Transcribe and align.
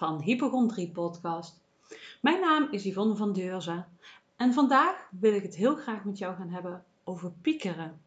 van 0.00 0.20
Hypochondrie 0.20 0.90
podcast. 0.90 1.60
Mijn 2.20 2.40
naam 2.40 2.68
is 2.70 2.84
Yvonne 2.84 3.16
van 3.16 3.32
Deurzen 3.32 3.86
en 4.36 4.52
vandaag 4.52 5.08
wil 5.10 5.34
ik 5.34 5.42
het 5.42 5.56
heel 5.56 5.76
graag 5.76 6.04
met 6.04 6.18
jou 6.18 6.36
gaan 6.36 6.48
hebben 6.48 6.84
over 7.04 7.32
piekeren. 7.42 8.00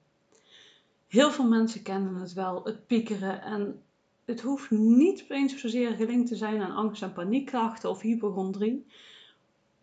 Heel 1.08 1.32
veel 1.32 1.48
mensen 1.48 1.82
kennen 1.82 2.16
het 2.16 2.34
wel, 2.34 2.64
het 2.64 2.88
piekeren 2.88 3.42
en 3.42 3.82
het 4.26 4.42
hoeft 4.42 4.72
niet 4.72 5.26
eens 5.30 5.60
zozeer 5.60 5.96
gelinkt 5.96 6.28
te 6.28 6.36
zijn 6.36 6.62
aan 6.62 6.76
angst- 6.76 7.02
en 7.02 7.14
paniekklachten 7.14 7.90
of 7.90 8.02
hypochondrie. 8.02 8.86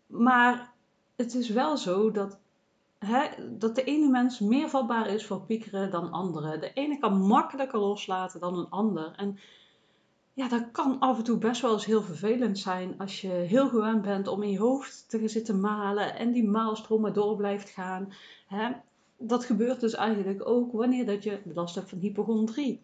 Maar 0.06 0.72
het 1.16 1.34
is 1.34 1.48
wel 1.48 1.76
zo 1.76 2.10
dat, 2.10 2.38
dat 3.58 3.74
de 3.74 3.84
ene 3.84 4.08
mens 4.08 4.38
meer 4.38 4.68
vatbaar 4.68 5.06
is 5.06 5.26
voor 5.26 5.40
piekeren 5.40 5.90
dan 5.90 6.10
andere. 6.10 6.58
De 6.58 6.72
ene 6.72 6.98
kan 6.98 7.20
makkelijker 7.20 7.78
loslaten 7.78 8.40
dan 8.40 8.58
een 8.58 8.70
ander. 8.70 9.12
En 9.16 9.38
ja, 10.32 10.48
dat 10.48 10.70
kan 10.72 10.98
af 10.98 11.18
en 11.18 11.24
toe 11.24 11.38
best 11.38 11.60
wel 11.60 11.72
eens 11.72 11.84
heel 11.84 12.02
vervelend 12.02 12.58
zijn 12.58 12.94
als 12.98 13.20
je 13.20 13.28
heel 13.28 13.68
gewend 13.68 14.02
bent 14.02 14.28
om 14.28 14.42
in 14.42 14.50
je 14.50 14.58
hoofd 14.58 15.04
te 15.08 15.28
zitten 15.28 15.60
malen 15.60 16.16
en 16.16 16.32
die 16.32 16.48
maalstroom 16.48 17.00
maar 17.00 17.12
door 17.12 17.36
blijft 17.36 17.70
gaan. 17.70 18.12
Hè? 18.46 18.70
Dat 19.16 19.44
gebeurt 19.44 19.80
dus 19.80 19.94
eigenlijk 19.94 20.48
ook 20.48 20.72
wanneer 20.72 21.06
dat 21.06 21.22
je 21.22 21.40
last 21.54 21.74
hebt 21.74 21.88
van 21.88 21.98
hypochondrie. 21.98 22.80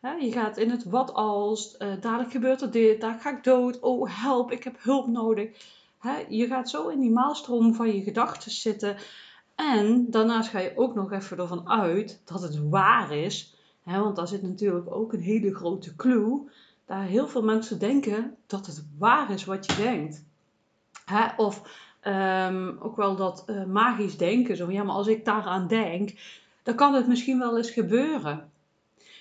Hè? 0.00 0.12
Je 0.12 0.32
gaat 0.32 0.56
in 0.56 0.70
het 0.70 0.84
wat 0.84 1.12
als, 1.12 1.76
uh, 1.78 2.00
dadelijk 2.00 2.30
gebeurt 2.30 2.60
er 2.62 2.70
dit, 2.70 3.00
daar 3.00 3.20
ga 3.20 3.36
ik 3.36 3.44
dood, 3.44 3.80
oh 3.80 4.22
help, 4.22 4.50
ik 4.50 4.64
heb 4.64 4.76
hulp 4.82 5.06
nodig. 5.06 5.50
Hè? 5.98 6.24
Je 6.28 6.46
gaat 6.46 6.70
zo 6.70 6.88
in 6.88 7.00
die 7.00 7.10
maalstroom 7.10 7.74
van 7.74 7.94
je 7.94 8.02
gedachten 8.02 8.50
zitten 8.50 8.96
en 9.54 10.10
daarnaast 10.10 10.48
ga 10.48 10.58
je 10.58 10.76
ook 10.76 10.94
nog 10.94 11.12
even 11.12 11.38
ervan 11.38 11.68
uit 11.68 12.20
dat 12.24 12.42
het 12.42 12.68
waar 12.68 13.12
is 13.12 13.55
want 13.94 14.16
daar 14.16 14.28
zit 14.28 14.42
natuurlijk 14.42 14.94
ook 14.94 15.12
een 15.12 15.20
hele 15.20 15.54
grote 15.54 15.96
clue. 15.96 16.50
Daar 16.84 17.02
heel 17.02 17.28
veel 17.28 17.42
mensen 17.42 17.78
denken 17.78 18.36
dat 18.46 18.66
het 18.66 18.84
waar 18.98 19.30
is 19.30 19.44
wat 19.44 19.66
je 19.66 19.76
denkt. 19.76 20.24
of 21.36 21.62
ehm, 22.00 22.72
ook 22.78 22.96
wel 22.96 23.16
dat 23.16 23.44
uh, 23.46 23.64
magisch 23.64 24.16
denken. 24.16 24.56
Zo 24.56 24.70
ja, 24.70 24.82
maar 24.82 24.94
als 24.94 25.06
ik 25.06 25.24
daaraan 25.24 25.66
denk, 25.66 26.12
dan 26.62 26.74
kan 26.74 26.94
het 26.94 27.08
misschien 27.08 27.38
wel 27.38 27.56
eens 27.56 27.70
gebeuren. 27.70 28.50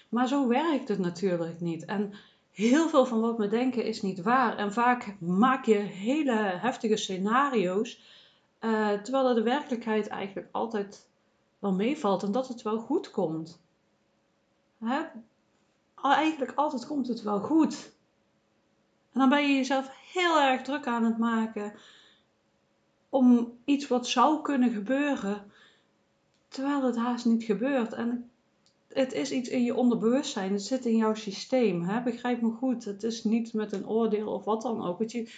Maar 0.09 0.27
zo 0.27 0.47
werkt 0.47 0.87
het 0.87 0.99
natuurlijk 0.99 1.59
niet. 1.59 1.85
En 1.85 2.13
heel 2.51 2.89
veel 2.89 3.05
van 3.05 3.21
wat 3.21 3.37
we 3.37 3.47
denken 3.47 3.85
is 3.85 4.01
niet 4.01 4.21
waar. 4.21 4.57
En 4.57 4.73
vaak 4.73 5.15
maak 5.19 5.65
je 5.65 5.75
hele 5.77 6.35
heftige 6.35 6.97
scenario's, 6.97 8.01
uh, 8.61 8.91
terwijl 8.91 9.33
de 9.33 9.43
werkelijkheid 9.43 10.07
eigenlijk 10.07 10.47
altijd 10.51 11.07
wel 11.59 11.73
meevalt 11.73 12.23
en 12.23 12.31
dat 12.31 12.47
het 12.47 12.61
wel 12.61 12.77
goed 12.77 13.11
komt 13.11 13.63
hè, 14.79 15.01
eigenlijk 16.01 16.51
altijd 16.55 16.87
komt 16.87 17.07
het 17.07 17.21
wel 17.21 17.39
goed. 17.39 17.93
En 19.11 19.19
dan 19.19 19.29
ben 19.29 19.47
je 19.47 19.55
jezelf 19.55 19.89
heel 20.13 20.41
erg 20.41 20.61
druk 20.61 20.87
aan 20.87 21.03
het 21.03 21.17
maken 21.17 21.73
om 23.09 23.57
iets 23.65 23.87
wat 23.87 24.07
zou 24.07 24.41
kunnen 24.41 24.71
gebeuren, 24.71 25.51
terwijl 26.47 26.83
het 26.83 26.95
haast 26.95 27.25
niet 27.25 27.43
gebeurt. 27.43 27.93
En 27.93 28.29
het 28.87 29.13
is 29.13 29.31
iets 29.31 29.49
in 29.49 29.63
je 29.63 29.75
onderbewustzijn, 29.75 30.53
het 30.53 30.63
zit 30.63 30.85
in 30.85 30.95
jouw 30.95 31.13
systeem. 31.13 31.83
Hè? 31.83 32.01
Begrijp 32.01 32.41
me 32.41 32.51
goed, 32.51 32.85
het 32.85 33.03
is 33.03 33.23
niet 33.23 33.53
met 33.53 33.71
een 33.71 33.87
oordeel 33.87 34.31
of 34.31 34.43
wat 34.43 34.61
dan 34.61 34.85
ook. 34.85 35.09
je, 35.09 35.31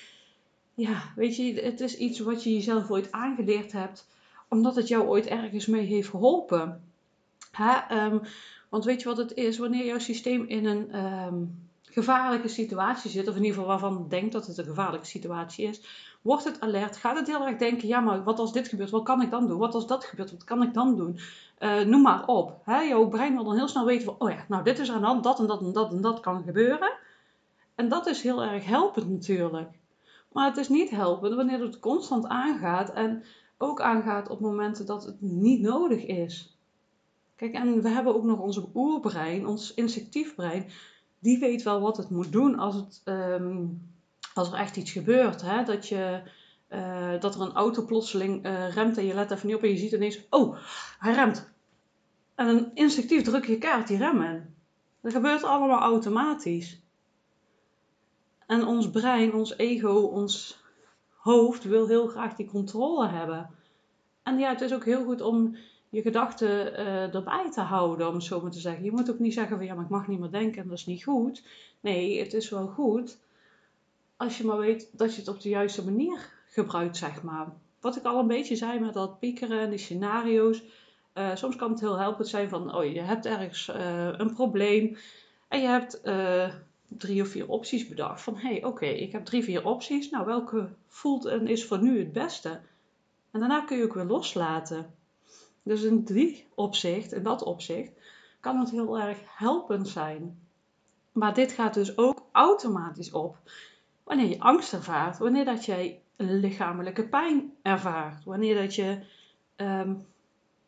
ja, 0.74 1.14
weet 1.16 1.36
je, 1.36 1.54
het 1.54 1.80
is 1.80 1.98
iets 1.98 2.20
wat 2.20 2.44
je 2.44 2.54
jezelf 2.54 2.92
ooit 2.92 3.12
aangeleerd 3.12 3.72
hebt, 3.72 4.08
omdat 4.48 4.76
het 4.76 4.88
jou 4.88 5.08
ooit 5.08 5.26
ergens 5.26 5.66
mee 5.66 5.86
heeft 5.86 6.10
geholpen. 6.10 6.92
Hè? 7.52 7.74
Ehm, 7.90 8.18
want 8.70 8.86
weet 8.86 9.02
je 9.02 9.08
wat 9.08 9.18
het 9.18 9.34
is? 9.34 9.58
Wanneer 9.58 9.86
jouw 9.86 10.00
systeem 10.00 10.46
in 10.48 10.66
een 10.66 10.92
ehm, 10.92 11.44
gevaarlijke 11.84 12.48
situatie 12.48 13.12
zit, 13.12 13.28
of 13.28 13.36
in 13.36 13.44
ieder 13.44 13.58
geval 13.58 13.70
waarvan 13.70 14.06
denkt 14.10 14.32
dat 14.32 14.48
het 14.48 14.58
een 14.58 14.66
gevaarlijke 14.66 15.06
situatie 15.06 15.68
is, 15.68 15.82
wordt 16.22 16.44
het 16.44 16.60
alert, 16.60 16.98
gaat 16.98 17.18
het 17.18 17.28
heel 17.28 17.46
erg 17.48 17.58
denken, 17.58 17.88
ja 17.88 18.00
maar 18.00 18.24
wat 18.24 18.40
als 18.40 18.54
dit 18.54 18.68
gebeurt, 18.68 18.90
wat 18.90 19.04
kan 19.04 19.22
ik 19.22 19.32
dan 19.32 19.48
doen? 19.48 19.58
Wat 19.58 19.74
als 19.74 19.88
dat 19.88 20.06
gebeurt, 20.06 20.32
wat 20.32 20.44
kan 20.44 20.64
ik 20.64 20.74
dan 20.74 20.96
doen? 20.96 21.20
Uh, 21.60 21.82
noem 21.82 22.02
maar 22.02 22.26
op. 22.26 22.62
Hè? 22.64 22.80
Jouw 22.80 23.08
brein 23.08 23.34
wil 23.34 23.44
dan 23.44 23.56
heel 23.56 23.68
snel 23.68 23.86
weten 23.86 24.06
van, 24.06 24.16
oh 24.18 24.30
ja, 24.30 24.46
nou 24.48 24.64
dit 24.64 24.80
is 24.80 24.92
aan 24.92 25.00
de 25.02 25.06
hand, 25.06 25.24
dat 25.24 25.40
en 25.40 25.48
dat 25.48 25.62
en 25.62 25.74
dat 25.74 25.92
en 25.92 26.02
dat 26.02 26.20
kan 26.20 26.44
gebeuren. 26.44 26.92
En 27.76 27.90
dat 27.90 28.08
is 28.08 28.22
heel 28.22 28.44
erg 28.44 28.66
helpend 28.66 29.10
natuurlijk. 29.10 29.70
Maar 30.32 30.46
het 30.46 30.58
is 30.58 30.70
niet 30.70 30.90
helpend 30.90 31.36
wanneer 31.36 31.60
het 31.60 31.80
constant 31.80 32.28
aangaat 32.28 32.94
en 32.94 33.24
ook 33.58 33.82
aangaat 33.82 34.30
op 34.30 34.40
momenten 34.40 34.86
dat 34.86 35.06
het 35.06 35.22
niet 35.22 35.62
nodig 35.62 36.06
is. 36.06 36.57
Kijk, 37.38 37.54
en 37.54 37.82
we 37.82 37.90
hebben 37.90 38.16
ook 38.16 38.24
nog 38.24 38.40
onze 38.40 38.70
oerbrein, 38.74 39.48
ons 39.48 39.74
instinctief 39.74 40.36
brein. 40.36 40.70
Die 41.20 41.40
weet 41.40 41.64
wel 41.64 41.82
wat 41.82 41.98
het 41.98 42.10
moet 42.10 42.32
doen 42.32 42.58
als, 42.58 42.76
het, 42.76 43.02
ehm, 43.04 43.66
als 44.34 44.52
er 44.52 44.58
echt 44.58 44.78
iets 44.78 44.92
gebeurt. 44.92 45.42
Hè? 45.42 45.64
Dat, 45.64 45.88
je, 45.88 46.22
uh, 46.70 47.20
dat 47.20 47.36
er 47.36 47.42
een 47.42 47.54
auto 47.54 47.86
plotseling 47.86 48.46
uh, 48.46 48.74
remt 48.74 48.98
en 48.98 49.06
je 49.06 49.14
let 49.14 49.32
even 49.32 49.48
niet 49.48 49.56
op 49.56 49.64
en 49.64 49.70
je 49.70 49.78
ziet 49.78 49.92
ineens, 49.92 50.20
oh, 50.30 50.58
hij 51.00 51.14
remt. 51.14 51.50
En 52.36 52.48
een 52.48 52.72
instinctief 52.74 53.24
druk 53.24 53.46
je 53.46 53.58
kaart 53.58 53.88
die 53.88 53.98
remmen. 53.98 54.56
Dat 55.02 55.12
gebeurt 55.12 55.44
allemaal 55.44 55.80
automatisch. 55.80 56.82
En 58.48 58.66
ons 58.66 58.90
brein, 58.90 59.34
ons 59.34 59.58
ego, 59.58 60.00
ons 60.00 60.62
hoofd 61.16 61.64
wil 61.64 61.88
heel 61.88 62.08
graag 62.08 62.36
die 62.36 62.50
controle 62.50 63.08
hebben. 63.08 63.50
En 64.24 64.38
ja, 64.38 64.50
het 64.50 64.62
is 64.62 64.74
ook 64.74 64.86
heel 64.86 65.04
goed 65.04 65.22
om 65.22 65.56
je 65.90 66.02
gedachten 66.02 66.50
uh, 66.80 67.16
erbij 67.16 67.52
te 67.52 67.62
houden, 67.62 68.08
om 68.08 68.14
het 68.14 68.24
zo 68.24 68.42
maar 68.42 68.52
te 68.52 68.60
zeggen. 68.60 68.84
Je 68.84 68.92
moet 68.92 69.12
ook 69.12 69.20
niet 69.20 69.34
zeggen 69.34 69.58
van 69.58 69.66
ja, 69.66 69.74
maar 69.74 69.84
ik 69.84 69.90
mag 69.90 70.08
niet 70.08 70.20
meer 70.20 70.32
denken 70.32 70.62
en 70.62 70.68
dat 70.68 70.78
is 70.78 70.86
niet 70.86 71.04
goed. 71.04 71.44
Nee, 71.80 72.20
het 72.20 72.34
is 72.34 72.50
wel 72.50 72.68
goed 72.68 73.18
als 74.18 74.38
je 74.38 74.46
maar 74.46 74.58
weet 74.58 74.90
dat 74.92 75.14
je 75.14 75.20
het 75.20 75.30
op 75.30 75.42
de 75.42 75.50
juiste 75.50 75.84
manier 75.84 76.34
gebruikt, 76.48 76.98
zeg 76.98 77.24
maar. 77.24 77.48
Wat 77.80 77.96
ik 77.96 78.04
al 78.04 78.20
een 78.20 78.28
beetje 78.28 78.56
zei 78.56 78.80
met 78.80 78.94
dat 78.94 79.20
piekeren 79.20 79.60
en 79.60 79.70
die 79.70 79.80
scenario's. 79.80 80.64
Uh, 81.14 81.36
soms 81.36 81.56
kan 81.56 81.72
het 81.72 81.80
heel 81.80 82.00
helpend 82.00 82.28
zijn 82.28 82.50
van, 82.50 82.76
oh 82.76 82.94
je 82.94 83.02
hebt 83.02 83.26
ergens 83.26 83.70
uh, 83.70 84.10
een 84.18 84.34
probleem 84.34 84.98
en 85.48 85.62
je 85.62 85.68
hebt 85.68 86.02
drie 86.88 87.22
of 87.22 87.28
vier 87.28 87.48
opties 87.48 87.88
bedacht. 87.88 88.22
Van 88.22 88.38
hé, 88.38 88.50
hey, 88.50 88.64
oké, 88.64 88.86
ik 88.86 89.12
heb 89.12 89.26
drie, 89.26 89.44
vier 89.44 89.66
opties. 89.66 90.10
Nou, 90.10 90.26
welke 90.26 90.70
voelt 90.88 91.26
en 91.26 91.48
is 91.48 91.66
voor 91.66 91.82
nu 91.82 92.00
het 92.00 92.14
beste? 92.14 92.60
En 93.32 93.40
daarna 93.40 93.62
kun 93.62 93.78
je 93.78 93.84
ook 93.84 93.94
weer 93.94 94.06
loslaten. 94.06 94.96
Dus 95.68 95.84
in 95.84 96.04
die 96.04 96.48
opzicht, 96.56 97.14
in 97.14 97.24
dat 97.24 97.44
opzicht, 97.44 97.92
kan 98.40 98.60
het 98.60 98.72
heel 98.72 99.00
erg 99.00 99.18
helpend 99.26 99.88
zijn. 99.88 100.40
Maar 101.12 101.34
dit 101.34 101.52
gaat 101.52 101.74
dus 101.74 101.98
ook 101.98 102.28
automatisch 102.32 103.12
op 103.12 103.38
wanneer 104.04 104.30
je 104.30 104.40
angst 104.40 104.74
ervaart, 104.74 105.18
wanneer 105.18 105.46
dat 105.46 105.66
jij 105.66 106.02
lichamelijke 106.16 107.08
pijn 107.08 107.54
ervaart, 107.62 108.24
wanneer 108.24 108.56
dat 108.56 108.76
je 108.76 109.00
um, 109.56 110.06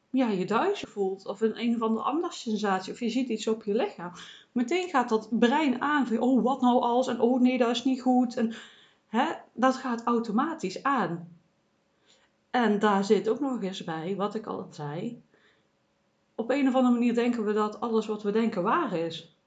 ja, 0.09 0.30
je 0.30 0.46
duizje 0.46 0.88
voelt 0.88 1.26
of 1.26 1.42
een, 1.42 1.59
een 1.59 1.76
of 1.76 1.82
andere 1.82 2.06
andere 2.06 2.34
sensatie 2.34 2.94
of 2.94 3.00
je 3.00 3.09
ziet 3.09 3.30
iets 3.30 3.48
op 3.48 3.64
je 3.64 3.76
lichaam. 3.76 4.12
Meteen 4.52 4.90
gaat 4.90 5.09
dat 5.09 5.40
brein 5.40 5.82
aan 5.82 6.08
van 6.08 6.20
oh 6.20 6.44
wat 6.44 6.62
nou 6.62 6.82
als 6.82 7.08
en 7.08 7.20
oh 7.20 7.42
nee 7.42 7.58
dat 7.58 7.70
is 7.70 7.84
niet 7.84 8.02
goed 8.02 8.36
en 8.36 8.54
hè, 9.08 9.26
dat 9.54 9.76
gaat 9.76 10.04
automatisch 10.04 10.84
aan. 10.84 11.39
En 12.50 12.80
daar 12.80 13.04
zit 13.04 13.30
ook 13.30 13.40
nog 13.40 13.64
eens 13.64 13.84
bij, 13.84 14.16
wat 14.16 14.36
ik 14.36 14.46
al 14.46 14.68
zei. 14.70 15.24
Op 16.36 16.50
een 16.50 16.68
of 16.68 16.76
andere 16.76 16.94
manier 16.94 17.14
denken 17.14 17.46
we 17.46 17.54
dat 17.54 17.80
alles 17.80 18.06
wat 18.06 18.24
we 18.24 18.32
denken 18.32 18.64
waar 18.64 18.94
is. 18.94 19.38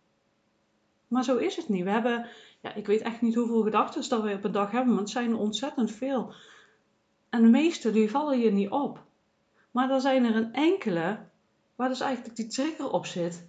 Maar 1.09 1.25
zo 1.25 1.37
is 1.37 1.56
het 1.56 1.69
niet. 1.69 1.85
We 1.85 1.91
hebben, 1.91 2.26
ja, 2.61 2.75
ik 2.75 2.87
weet 2.87 3.00
echt 3.00 3.21
niet 3.21 3.35
hoeveel 3.35 3.62
gedachten 3.62 4.09
dat 4.09 4.23
we 4.23 4.35
op 4.35 4.44
een 4.44 4.53
dag 4.53 4.71
hebben, 4.71 4.93
maar 4.93 5.03
het 5.03 5.11
zijn 5.11 5.31
er 5.31 5.38
ontzettend 5.38 5.91
veel. 5.91 6.35
En 7.29 7.43
de 7.43 7.49
meeste 7.49 7.93
die 7.93 8.11
vallen 8.11 8.38
je 8.38 8.50
niet 8.50 8.71
op. 8.71 9.05
Maar 9.71 9.91
er 9.91 10.00
zijn 10.00 10.25
er 10.25 10.37
een 10.37 10.53
enkele 10.53 11.19
waar 11.76 11.88
dus 11.88 12.00
eigenlijk 12.00 12.37
die 12.37 12.47
trigger 12.47 12.91
op 12.91 13.06
zit, 13.06 13.49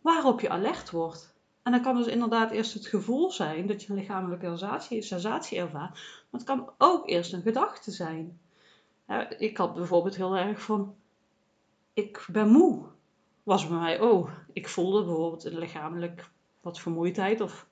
waarop 0.00 0.40
je 0.40 0.48
alert 0.48 0.90
wordt. 0.90 1.34
En 1.62 1.72
dat 1.72 1.80
kan 1.80 1.96
dus 1.96 2.06
inderdaad 2.06 2.50
eerst 2.50 2.74
het 2.74 2.86
gevoel 2.86 3.30
zijn 3.30 3.66
dat 3.66 3.82
je 3.82 3.90
een 3.90 3.98
lichamelijke 3.98 4.46
sensatie, 4.46 5.02
sensatie 5.02 5.58
ervaart, 5.58 5.92
maar 6.30 6.40
het 6.40 6.44
kan 6.44 6.70
ook 6.78 7.08
eerst 7.08 7.32
een 7.32 7.42
gedachte 7.42 7.90
zijn 7.90 8.38
ik 9.38 9.56
had 9.56 9.74
bijvoorbeeld 9.74 10.16
heel 10.16 10.36
erg 10.36 10.62
van, 10.62 10.94
ik 11.92 12.26
ben 12.32 12.48
moe. 12.48 12.84
Was 13.42 13.68
bij 13.68 13.78
mij, 13.78 14.00
oh, 14.00 14.30
ik 14.52 14.68
voelde 14.68 15.04
bijvoorbeeld 15.04 15.44
lichamelijk 15.44 16.30
wat 16.60 16.80
vermoeidheid. 16.80 17.40
Of, 17.40 17.66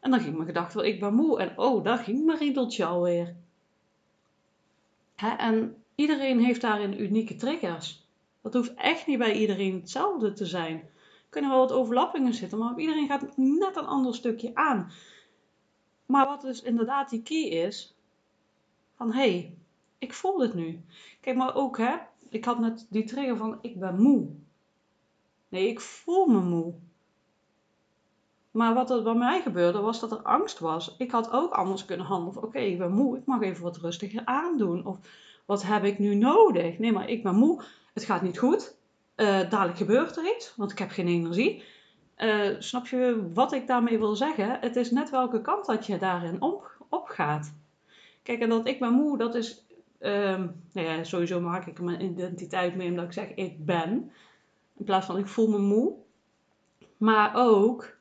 en 0.00 0.10
dan 0.10 0.20
ging 0.20 0.34
mijn 0.34 0.46
gedachte 0.46 0.76
wel, 0.76 0.86
ik 0.86 1.00
ben 1.00 1.14
moe. 1.14 1.38
En 1.38 1.58
oh, 1.58 1.84
daar 1.84 1.98
ging 1.98 2.24
mijn 2.24 2.38
riedeltje 2.38 2.84
alweer. 2.84 3.36
En 5.16 5.82
iedereen 5.94 6.40
heeft 6.40 6.60
daarin 6.60 7.00
unieke 7.00 7.36
triggers. 7.36 8.06
Dat 8.40 8.54
hoeft 8.54 8.74
echt 8.74 9.06
niet 9.06 9.18
bij 9.18 9.32
iedereen 9.32 9.74
hetzelfde 9.74 10.32
te 10.32 10.46
zijn. 10.46 10.76
Er 10.76 11.28
kunnen 11.28 11.50
wel 11.50 11.58
wat 11.58 11.72
overlappingen 11.72 12.34
zitten, 12.34 12.58
maar 12.58 12.78
iedereen 12.78 13.06
gaat 13.06 13.36
net 13.36 13.76
een 13.76 13.86
ander 13.86 14.14
stukje 14.14 14.54
aan. 14.54 14.92
Maar 16.06 16.26
wat 16.26 16.40
dus 16.40 16.62
inderdaad 16.62 17.10
die 17.10 17.22
key 17.22 17.42
is, 17.42 17.96
van 18.94 19.12
hé, 19.12 19.30
hey, 19.30 19.56
ik 20.02 20.12
voel 20.12 20.40
het 20.40 20.54
nu. 20.54 20.84
Kijk, 21.20 21.36
maar 21.36 21.54
ook 21.54 21.78
hè, 21.78 21.94
ik 22.28 22.44
had 22.44 22.58
net 22.58 22.86
die 22.90 23.04
trigger 23.04 23.36
van 23.36 23.58
ik 23.60 23.78
ben 23.80 24.02
moe. 24.02 24.28
Nee, 25.48 25.68
ik 25.68 25.80
voel 25.80 26.26
me 26.26 26.40
moe. 26.40 26.74
Maar 28.50 28.74
wat 28.74 28.90
er 28.90 29.02
bij 29.02 29.14
mij 29.14 29.40
gebeurde, 29.40 29.80
was 29.80 30.00
dat 30.00 30.12
er 30.12 30.22
angst 30.22 30.58
was. 30.58 30.94
Ik 30.98 31.10
had 31.10 31.32
ook 31.32 31.52
anders 31.52 31.84
kunnen 31.84 32.06
handelen. 32.06 32.42
Oké, 32.42 32.58
ik 32.58 32.78
ben 32.78 32.92
moe, 32.92 33.16
ik 33.16 33.26
mag 33.26 33.40
even 33.40 33.62
wat 33.62 33.76
rustiger 33.76 34.24
aandoen. 34.24 34.86
Of 34.86 34.98
wat 35.44 35.62
heb 35.62 35.84
ik 35.84 35.98
nu 35.98 36.14
nodig? 36.14 36.78
Nee, 36.78 36.92
maar 36.92 37.08
ik 37.08 37.22
ben 37.22 37.34
moe, 37.34 37.62
het 37.94 38.04
gaat 38.04 38.22
niet 38.22 38.38
goed. 38.38 38.76
Uh, 39.16 39.50
dadelijk 39.50 39.78
gebeurt 39.78 40.16
er 40.16 40.34
iets, 40.34 40.56
want 40.56 40.70
ik 40.72 40.78
heb 40.78 40.90
geen 40.90 41.08
energie. 41.08 41.62
Uh, 42.16 42.56
snap 42.58 42.86
je 42.86 43.30
wat 43.34 43.52
ik 43.52 43.66
daarmee 43.66 43.98
wil 43.98 44.16
zeggen? 44.16 44.58
Het 44.60 44.76
is 44.76 44.90
net 44.90 45.10
welke 45.10 45.40
kant 45.40 45.66
dat 45.66 45.86
je 45.86 45.98
daarin 45.98 46.42
op, 46.42 46.76
opgaat. 46.88 47.54
Kijk, 48.22 48.40
en 48.40 48.48
dat 48.48 48.66
ik 48.66 48.78
ben 48.78 48.92
moe, 48.92 49.18
dat 49.18 49.34
is... 49.34 49.64
Um, 50.04 50.62
nou 50.72 50.86
ja, 50.86 51.04
sowieso 51.04 51.40
maak 51.40 51.66
ik 51.66 51.80
mijn 51.80 52.04
identiteit 52.04 52.74
mee 52.74 52.88
omdat 52.88 53.04
ik 53.04 53.12
zeg 53.12 53.34
ik 53.34 53.64
ben. 53.64 54.12
In 54.76 54.84
plaats 54.84 55.06
van 55.06 55.18
ik 55.18 55.26
voel 55.26 55.48
me 55.48 55.58
moe. 55.58 55.94
Maar 56.96 57.32
ook 57.34 57.96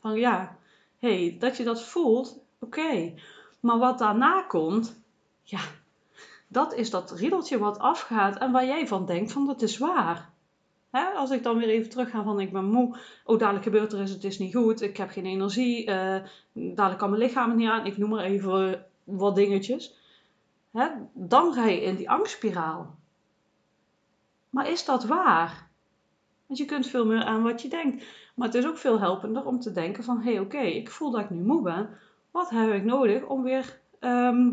van 0.00 0.14
ja, 0.14 0.56
hey, 0.98 1.36
dat 1.38 1.56
je 1.56 1.64
dat 1.64 1.82
voelt, 1.82 2.40
oké. 2.58 3.14
Maar 3.60 3.78
wat 3.78 3.98
daarna 3.98 4.42
komt, 4.42 5.00
ja, 5.42 5.60
dat 6.48 6.74
is 6.74 6.90
dat 6.90 7.10
riedeltje 7.10 7.58
wat 7.58 7.78
afgaat 7.78 8.38
en 8.38 8.52
waar 8.52 8.66
jij 8.66 8.86
van 8.86 9.06
denkt 9.06 9.32
van 9.32 9.46
dat 9.46 9.62
is 9.62 9.78
waar. 9.78 10.30
als 11.16 11.30
ik 11.30 11.42
dan 11.42 11.58
weer 11.58 11.68
even 11.68 11.90
terug 11.90 12.10
ga 12.10 12.22
van 12.22 12.40
ik 12.40 12.52
ben 12.52 12.64
moe, 12.64 12.96
oh 13.24 13.38
dadelijk 13.38 13.64
gebeurt 13.64 13.92
er 13.92 14.02
iets, 14.02 14.10
het 14.10 14.24
is 14.24 14.38
niet 14.38 14.54
goed, 14.54 14.82
ik 14.82 14.96
heb 14.96 15.10
geen 15.10 15.26
energie, 15.26 15.88
uh, 15.88 16.16
dadelijk 16.52 16.98
kan 16.98 17.10
mijn 17.10 17.22
lichaam 17.22 17.48
het 17.48 17.58
niet 17.58 17.68
aan, 17.68 17.86
ik 17.86 17.96
noem 17.96 18.10
maar 18.10 18.24
even 18.24 18.86
wat 19.04 19.34
dingetjes. 19.34 19.97
Dan 21.12 21.52
ga 21.52 21.64
je 21.64 21.82
in 21.82 21.96
die 21.96 22.10
angstspiraal. 22.10 22.96
Maar 24.50 24.68
is 24.68 24.84
dat 24.84 25.04
waar? 25.04 25.68
Want 26.46 26.60
je 26.60 26.66
kunt 26.66 26.86
veel 26.86 27.06
meer 27.06 27.24
aan 27.24 27.42
wat 27.42 27.62
je 27.62 27.68
denkt. 27.68 28.04
Maar 28.34 28.46
het 28.46 28.56
is 28.56 28.66
ook 28.66 28.78
veel 28.78 29.00
helpender 29.00 29.44
om 29.44 29.60
te 29.60 29.72
denken 29.72 30.04
van... 30.04 30.20
hé, 30.20 30.32
hey, 30.32 30.40
oké, 30.40 30.58
ik 30.58 30.90
voel 30.90 31.10
dat 31.10 31.20
ik 31.20 31.30
nu 31.30 31.42
moe 31.42 31.62
ben. 31.62 31.88
Wat 32.30 32.50
heb 32.50 32.72
ik 32.72 32.84
nodig 32.84 33.24
om 33.24 33.42
weer 33.42 33.80
ehm, 33.98 34.50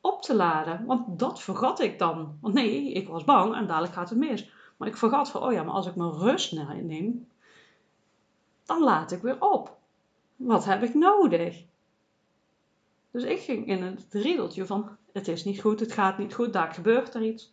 op 0.00 0.22
te 0.22 0.34
laden? 0.34 0.84
Want 0.86 1.18
dat 1.18 1.42
vergat 1.42 1.80
ik 1.80 1.98
dan. 1.98 2.38
Want 2.40 2.54
nee, 2.54 2.92
ik 2.92 3.08
was 3.08 3.24
bang 3.24 3.54
en 3.54 3.66
dadelijk 3.66 3.92
gaat 3.92 4.08
het 4.08 4.18
mis. 4.18 4.50
Maar 4.76 4.88
ik 4.88 4.96
vergat 4.96 5.30
van, 5.30 5.42
oh 5.42 5.52
ja, 5.52 5.62
maar 5.62 5.74
als 5.74 5.86
ik 5.86 5.96
mijn 5.96 6.12
rust 6.12 6.52
neem... 6.52 7.28
dan 8.64 8.82
laat 8.82 9.12
ik 9.12 9.22
weer 9.22 9.40
op. 9.40 9.76
Wat 10.36 10.64
heb 10.64 10.82
ik 10.82 10.94
nodig? 10.94 11.64
Dus 13.10 13.24
ik 13.24 13.40
ging 13.40 13.66
in 13.66 13.82
het 13.82 14.06
riedeltje 14.10 14.66
van... 14.66 14.96
het 15.14 15.28
is 15.28 15.44
niet 15.44 15.60
goed, 15.60 15.80
het 15.80 15.92
gaat 15.92 16.18
niet 16.18 16.34
goed, 16.34 16.52
daar 16.52 16.72
gebeurt 16.72 17.14
er 17.14 17.22
iets. 17.22 17.52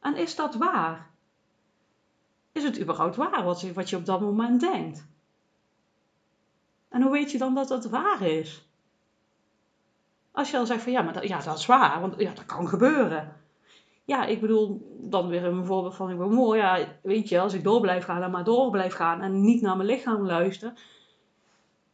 En 0.00 0.16
is 0.16 0.36
dat 0.36 0.54
waar? 0.54 1.14
is 2.54 2.64
het 2.64 2.80
überhaupt 2.80 3.16
waar 3.16 3.44
wat 3.44 3.60
je, 3.60 3.72
wat 3.72 3.90
je 3.90 3.96
op 3.96 4.06
dat 4.06 4.20
moment 4.20 4.60
denkt? 4.60 5.06
En 6.88 7.02
hoe 7.02 7.12
weet 7.12 7.30
je 7.30 7.38
dan 7.38 7.54
dat 7.54 7.68
het 7.68 7.88
waar 7.88 8.22
is? 8.22 8.68
Als 10.32 10.50
je 10.50 10.58
al 10.58 10.66
zegt 10.66 10.82
van 10.82 10.92
ja, 10.92 11.02
maar 11.02 11.12
dat, 11.12 11.28
ja, 11.28 11.40
dat 11.40 11.58
is 11.58 11.66
waar, 11.66 12.00
want 12.00 12.14
ja, 12.20 12.32
dat 12.34 12.46
kan 12.46 12.68
gebeuren. 12.68 13.36
Ja, 14.04 14.24
ik 14.24 14.40
bedoel, 14.40 14.96
dan 15.00 15.28
weer 15.28 15.44
een 15.44 15.66
voorbeeld 15.66 15.94
van, 15.94 16.10
ik 16.10 16.18
ben 16.18 16.32
mooi, 16.32 16.60
ja, 16.60 16.86
weet 17.02 17.28
je, 17.28 17.40
als 17.40 17.52
ik 17.52 17.64
door 17.64 17.80
blijf 17.80 18.04
gaan 18.04 18.22
en 18.22 18.30
maar 18.30 18.44
door 18.44 18.70
blijf 18.70 18.94
gaan 18.94 19.20
en 19.20 19.40
niet 19.40 19.62
naar 19.62 19.76
mijn 19.76 19.88
lichaam 19.88 20.26
luister, 20.26 20.72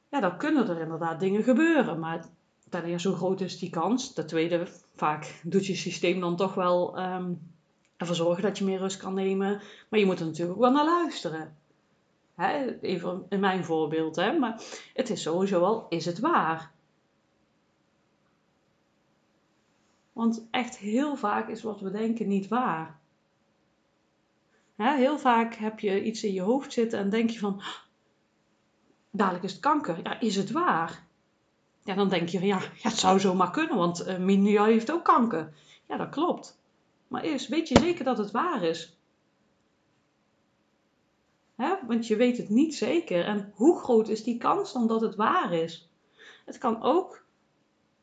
ja, 0.09 0.21
dan 0.21 0.37
kunnen 0.37 0.69
er 0.69 0.81
inderdaad 0.81 1.21
dingen 1.21 1.43
gebeuren. 1.43 1.99
Maar 1.99 2.25
ten 2.71 2.85
eerste, 2.85 3.09
hoe 3.09 3.17
groot 3.17 3.41
is 3.41 3.59
die 3.59 3.71
kans? 3.71 4.13
Ten 4.13 4.27
tweede, 4.27 4.69
vaak 4.97 5.41
doet 5.43 5.67
je 5.67 5.75
systeem 5.75 6.21
dan 6.21 6.37
toch 6.37 6.55
wel 6.55 6.97
ehm, 6.97 7.33
ervoor 7.97 8.15
zorgen 8.15 8.43
dat 8.43 8.59
je 8.59 8.65
meer 8.65 8.79
rust 8.79 8.97
kan 8.97 9.15
nemen. 9.15 9.61
Maar 9.89 10.01
je 10.01 10.07
moet 10.07 10.21
er 10.21 10.27
natuurlijk 10.27 10.57
ook 10.57 10.63
wel 10.65 10.73
naar 10.73 10.85
luisteren. 10.85 11.57
Hè? 12.35 12.81
Even 12.81 13.27
in 13.29 13.41
mijn 13.41 13.65
voorbeeld, 13.65 14.17
hè? 14.17 14.39
maar 14.39 14.63
het 14.95 15.11
is 15.11 15.23
sowieso 15.23 15.61
wel, 15.61 15.87
is 15.89 16.05
het 16.05 16.19
waar? 16.19 16.73
Want 20.13 20.47
echt 20.51 20.79
heel 20.79 21.17
vaak 21.17 21.49
is 21.49 21.63
wat 21.63 21.81
we 21.81 21.91
denken 21.91 22.29
niet 22.29 22.49
waar. 22.49 22.99
Heel 24.77 25.19
vaak 25.19 25.55
heb 25.55 25.81
je 25.81 26.03
iets 26.03 26.25
in 26.25 26.33
je 26.33 26.41
hoofd 26.41 26.73
zitten 26.73 26.99
en 26.99 27.11
denk 27.11 27.31
je 27.31 27.39
van, 27.39 27.63
dadelijk 29.11 29.45
is 29.45 29.53
het 29.53 29.61
kanker. 29.61 30.01
Ja, 30.03 30.21
is 30.21 30.37
het 30.37 30.51
waar? 30.51 31.09
Ja, 31.85 31.95
dan 31.95 32.09
denk 32.09 32.29
je 32.29 32.39
van, 32.39 32.47
ja, 32.47 32.61
het 32.83 32.99
zou 32.99 33.21
zomaar 33.21 33.51
kunnen, 33.51 33.77
want 33.77 34.07
uh, 34.09 34.65
heeft 34.65 34.93
ook 34.93 35.05
kanker. 35.05 35.53
Ja, 35.89 35.97
dat 35.97 36.09
klopt. 36.09 36.59
Maar 37.09 37.23
eerst 37.23 37.49
weet 37.49 37.69
je 37.69 37.79
zeker 37.79 38.05
dat 38.05 38.19
het 38.19 38.31
waar 38.31 38.63
is. 38.63 38.97
Hè? 41.57 41.75
Want 41.87 42.07
je 42.07 42.17
weet 42.17 42.37
het 42.37 42.49
niet 42.49 42.75
zeker. 42.75 43.25
En 43.25 43.53
hoe 43.55 43.79
groot 43.79 44.09
is 44.09 44.23
die 44.23 44.39
kans 44.39 44.73
dan 44.73 44.87
dat 44.87 45.01
het 45.01 45.15
waar 45.15 45.53
is? 45.53 45.91
Het 46.45 46.59
kan 46.59 46.83
ook 46.83 47.25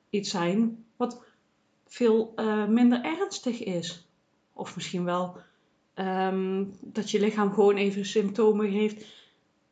iets 0.10 0.30
zijn 0.30 0.86
wat 0.96 1.24
veel 1.86 2.34
uh, 2.36 2.66
minder 2.68 3.04
ernstig 3.04 3.64
is. 3.64 4.08
Of 4.54 4.76
misschien 4.76 5.04
wel 5.04 5.38
um, 5.96 6.74
dat 6.82 7.12
je 7.12 7.20
lichaam 7.20 7.54
gewoon 7.54 7.76
even 7.76 8.06
symptomen 8.06 8.70
heeft. 8.70 9.06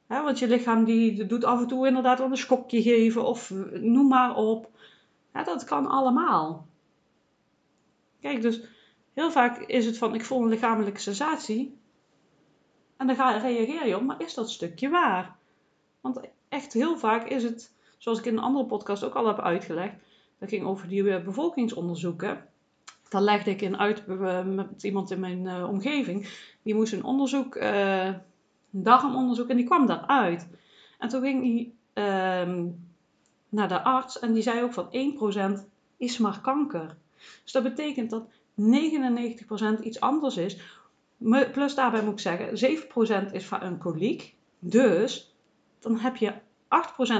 Want 0.07 0.39
je 0.39 0.47
lichaam 0.47 0.83
die 0.83 1.25
doet 1.25 1.43
af 1.43 1.61
en 1.61 1.67
toe 1.67 1.87
inderdaad 1.87 2.19
wel 2.19 2.29
een 2.29 2.37
schokje 2.37 2.81
geven 2.81 3.25
of 3.25 3.53
noem 3.73 4.07
maar 4.07 4.35
op. 4.35 4.69
Dat 5.31 5.63
kan 5.63 5.87
allemaal. 5.87 6.67
Kijk, 8.19 8.41
dus 8.41 8.61
Heel 9.15 9.31
vaak 9.31 9.57
is 9.57 9.85
het 9.85 9.97
van 9.97 10.15
ik 10.15 10.25
voel 10.25 10.41
een 10.41 10.49
lichamelijke 10.49 10.99
sensatie. 10.99 11.77
En 12.97 13.07
dan 13.07 13.15
ga, 13.15 13.37
reageer 13.37 13.87
je 13.87 13.95
op, 13.95 14.01
maar 14.01 14.21
is 14.21 14.33
dat 14.33 14.51
stukje 14.51 14.89
waar? 14.89 15.35
Want 16.01 16.19
echt 16.49 16.73
heel 16.73 16.97
vaak 16.97 17.27
is 17.27 17.43
het, 17.43 17.73
zoals 17.97 18.19
ik 18.19 18.25
in 18.25 18.37
een 18.37 18.43
andere 18.43 18.65
podcast 18.65 19.03
ook 19.03 19.13
al 19.13 19.27
heb 19.27 19.39
uitgelegd, 19.39 19.95
dat 20.39 20.49
ging 20.49 20.65
over 20.65 20.87
die 20.87 21.09
eh, 21.09 21.23
bevolkingsonderzoeken. 21.23 22.45
Daar 23.09 23.21
legde 23.21 23.51
ik 23.51 23.61
in 23.61 23.77
uit 23.77 24.03
eh, 24.07 24.43
met 24.43 24.83
iemand 24.83 25.11
in 25.11 25.19
mijn 25.19 25.45
uh, 25.45 25.69
omgeving. 25.69 26.27
Die 26.61 26.75
moest 26.75 26.93
een 26.93 27.03
onderzoek, 27.03 27.55
darmonderzoek, 28.83 29.49
en 29.49 29.57
die 29.57 29.65
kwam 29.65 29.85
daaruit. 29.85 30.47
En 30.99 31.09
toen 31.09 31.21
ging 31.21 31.43
hij 31.43 31.73
uh, 32.47 32.63
naar 33.49 33.67
de 33.67 33.83
arts 33.83 34.19
en 34.19 34.33
die 34.33 34.43
zei 34.43 34.63
ook 34.63 34.73
van 34.73 34.89
1% 35.59 35.63
is 35.97 36.17
maar 36.17 36.41
kanker. 36.41 36.97
Dus 37.43 37.51
dat 37.51 37.63
betekent 37.63 38.09
dat 38.09 38.27
99% 39.79 39.83
iets 39.83 39.99
anders 39.99 40.37
is. 40.37 40.59
Plus 41.51 41.75
daarbij 41.75 42.03
moet 42.03 42.13
ik 42.13 42.19
zeggen, 42.19 42.77
7% 43.29 43.31
is 43.31 43.45
van 43.45 43.61
een 43.61 43.77
koliek. 43.77 44.35
Dus 44.59 45.35
dan 45.79 45.99
heb 45.99 46.15
je 46.15 46.33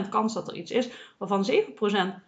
8% 0.06 0.10
kans 0.10 0.34
dat 0.34 0.48
er 0.48 0.56
iets 0.56 0.72
is, 0.72 0.90
waarvan 1.18 1.50
7% 1.52 2.24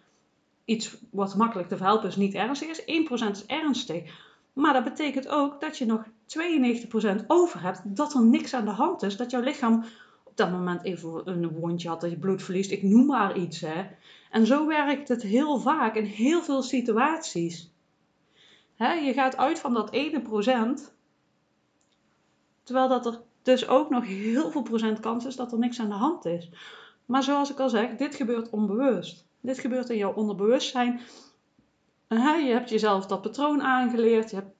iets 0.64 0.96
wat 1.10 1.36
makkelijk 1.36 1.68
te 1.68 1.76
verhelpen 1.76 2.08
is, 2.08 2.16
niet 2.16 2.34
ernstig 2.34 2.68
is. 2.68 3.06
1% 3.26 3.30
is 3.30 3.46
ernstig. 3.46 4.26
Maar 4.58 4.72
dat 4.72 4.84
betekent 4.84 5.28
ook 5.28 5.60
dat 5.60 5.78
je 5.78 5.86
nog 5.86 6.04
92% 7.22 7.26
over 7.26 7.62
hebt, 7.62 7.80
dat 7.84 8.14
er 8.14 8.24
niks 8.24 8.54
aan 8.54 8.64
de 8.64 8.70
hand 8.70 9.02
is, 9.02 9.16
dat 9.16 9.30
jouw 9.30 9.40
lichaam 9.40 9.84
op 10.24 10.36
dat 10.36 10.50
moment 10.50 10.84
even 10.84 11.22
een 11.24 11.48
wondje 11.48 11.88
had, 11.88 12.00
dat 12.00 12.10
je 12.10 12.18
bloed 12.18 12.42
verliest, 12.42 12.70
ik 12.70 12.82
noem 12.82 13.06
maar 13.06 13.36
iets. 13.36 13.60
Hè. 13.60 13.86
En 14.30 14.46
zo 14.46 14.66
werkt 14.66 15.08
het 15.08 15.22
heel 15.22 15.58
vaak 15.58 15.94
in 15.94 16.04
heel 16.04 16.42
veel 16.42 16.62
situaties. 16.62 17.72
Hè, 18.74 18.92
je 18.92 19.12
gaat 19.12 19.36
uit 19.36 19.58
van 19.58 19.74
dat 19.74 19.92
ene 19.92 20.22
procent, 20.22 20.94
terwijl 22.62 22.88
dat 22.88 23.06
er 23.06 23.20
dus 23.42 23.68
ook 23.68 23.90
nog 23.90 24.04
heel 24.06 24.50
veel 24.50 24.62
procent 24.62 25.00
kans 25.00 25.24
is 25.24 25.36
dat 25.36 25.52
er 25.52 25.58
niks 25.58 25.80
aan 25.80 25.88
de 25.88 25.94
hand 25.94 26.24
is. 26.24 26.50
Maar 27.06 27.22
zoals 27.22 27.50
ik 27.50 27.60
al 27.60 27.68
zeg, 27.68 27.96
dit 27.96 28.14
gebeurt 28.14 28.50
onbewust. 28.50 29.26
Dit 29.40 29.58
gebeurt 29.58 29.90
in 29.90 29.96
jouw 29.96 30.12
onderbewustzijn. 30.12 31.00
Je 32.08 32.52
hebt 32.52 32.70
jezelf 32.70 33.06
dat 33.06 33.22
patroon 33.22 33.62
aangeleerd. 33.62 34.30
Je 34.30 34.36
hebt, 34.36 34.54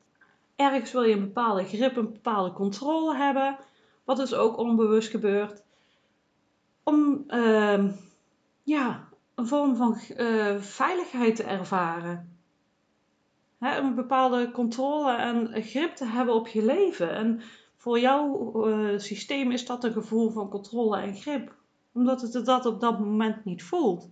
ergens 0.56 0.92
wil 0.92 1.02
je 1.02 1.14
een 1.14 1.20
bepaalde 1.20 1.64
grip, 1.64 1.96
een 1.96 2.12
bepaalde 2.12 2.52
controle 2.52 3.16
hebben. 3.16 3.56
Wat 4.04 4.16
dus 4.16 4.34
ook 4.34 4.58
onbewust 4.58 5.10
gebeurt. 5.10 5.62
Om 6.82 7.24
uh, 7.28 7.92
ja, 8.62 9.08
een 9.34 9.46
vorm 9.46 9.76
van 9.76 10.00
uh, 10.16 10.56
veiligheid 10.60 11.36
te 11.36 11.42
ervaren 11.42 12.38
hè, 13.58 13.78
een 13.78 13.94
bepaalde 13.94 14.50
controle 14.50 15.12
en 15.12 15.62
grip 15.62 15.94
te 15.94 16.04
hebben 16.04 16.34
op 16.34 16.48
je 16.48 16.64
leven. 16.64 17.10
En 17.10 17.40
voor 17.76 18.00
jouw 18.00 18.52
uh, 18.68 18.98
systeem 18.98 19.50
is 19.50 19.66
dat 19.66 19.84
een 19.84 19.92
gevoel 19.92 20.30
van 20.30 20.48
controle 20.48 21.00
en 21.00 21.14
grip, 21.14 21.54
omdat 21.92 22.20
het 22.20 22.44
dat 22.44 22.66
op 22.66 22.80
dat 22.80 22.98
moment 22.98 23.44
niet 23.44 23.62
voelt. 23.62 24.08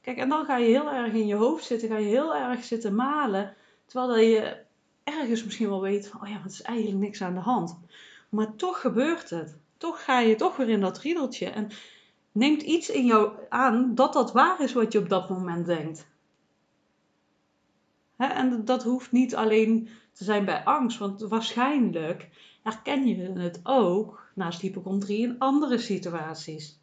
Kijk, 0.00 0.16
en 0.16 0.28
dan 0.28 0.44
ga 0.44 0.56
je 0.56 0.66
heel 0.66 0.90
erg 0.90 1.12
in 1.12 1.26
je 1.26 1.34
hoofd 1.34 1.64
zitten, 1.64 1.88
ga 1.88 1.96
je 1.96 2.06
heel 2.06 2.34
erg 2.34 2.64
zitten 2.64 2.94
malen, 2.94 3.56
terwijl 3.86 4.18
je 4.18 4.56
ergens 5.04 5.44
misschien 5.44 5.68
wel 5.68 5.80
weet 5.80 6.08
van, 6.08 6.22
oh 6.22 6.28
ja, 6.28 6.40
het 6.42 6.52
is 6.52 6.62
eigenlijk 6.62 6.98
niks 6.98 7.22
aan 7.22 7.34
de 7.34 7.40
hand. 7.40 7.78
Maar 8.28 8.54
toch 8.54 8.80
gebeurt 8.80 9.30
het. 9.30 9.58
Toch 9.76 10.04
ga 10.04 10.20
je 10.20 10.34
toch 10.34 10.56
weer 10.56 10.68
in 10.68 10.80
dat 10.80 10.98
riedeltje 10.98 11.46
en 11.50 11.70
neemt 12.32 12.62
iets 12.62 12.90
in 12.90 13.04
jou 13.04 13.32
aan 13.48 13.94
dat 13.94 14.12
dat 14.12 14.32
waar 14.32 14.60
is 14.60 14.72
wat 14.72 14.92
je 14.92 14.98
op 14.98 15.08
dat 15.08 15.28
moment 15.28 15.66
denkt. 15.66 16.08
En 18.16 18.64
dat 18.64 18.82
hoeft 18.82 19.12
niet 19.12 19.36
alleen 19.36 19.88
te 20.12 20.24
zijn 20.24 20.44
bij 20.44 20.64
angst, 20.64 20.98
want 20.98 21.20
waarschijnlijk 21.20 22.28
herken 22.62 23.06
je 23.06 23.16
het 23.16 23.60
ook 23.62 24.30
naast 24.34 24.60
hypochondrie 24.60 25.22
in 25.22 25.38
andere 25.38 25.78
situaties. 25.78 26.80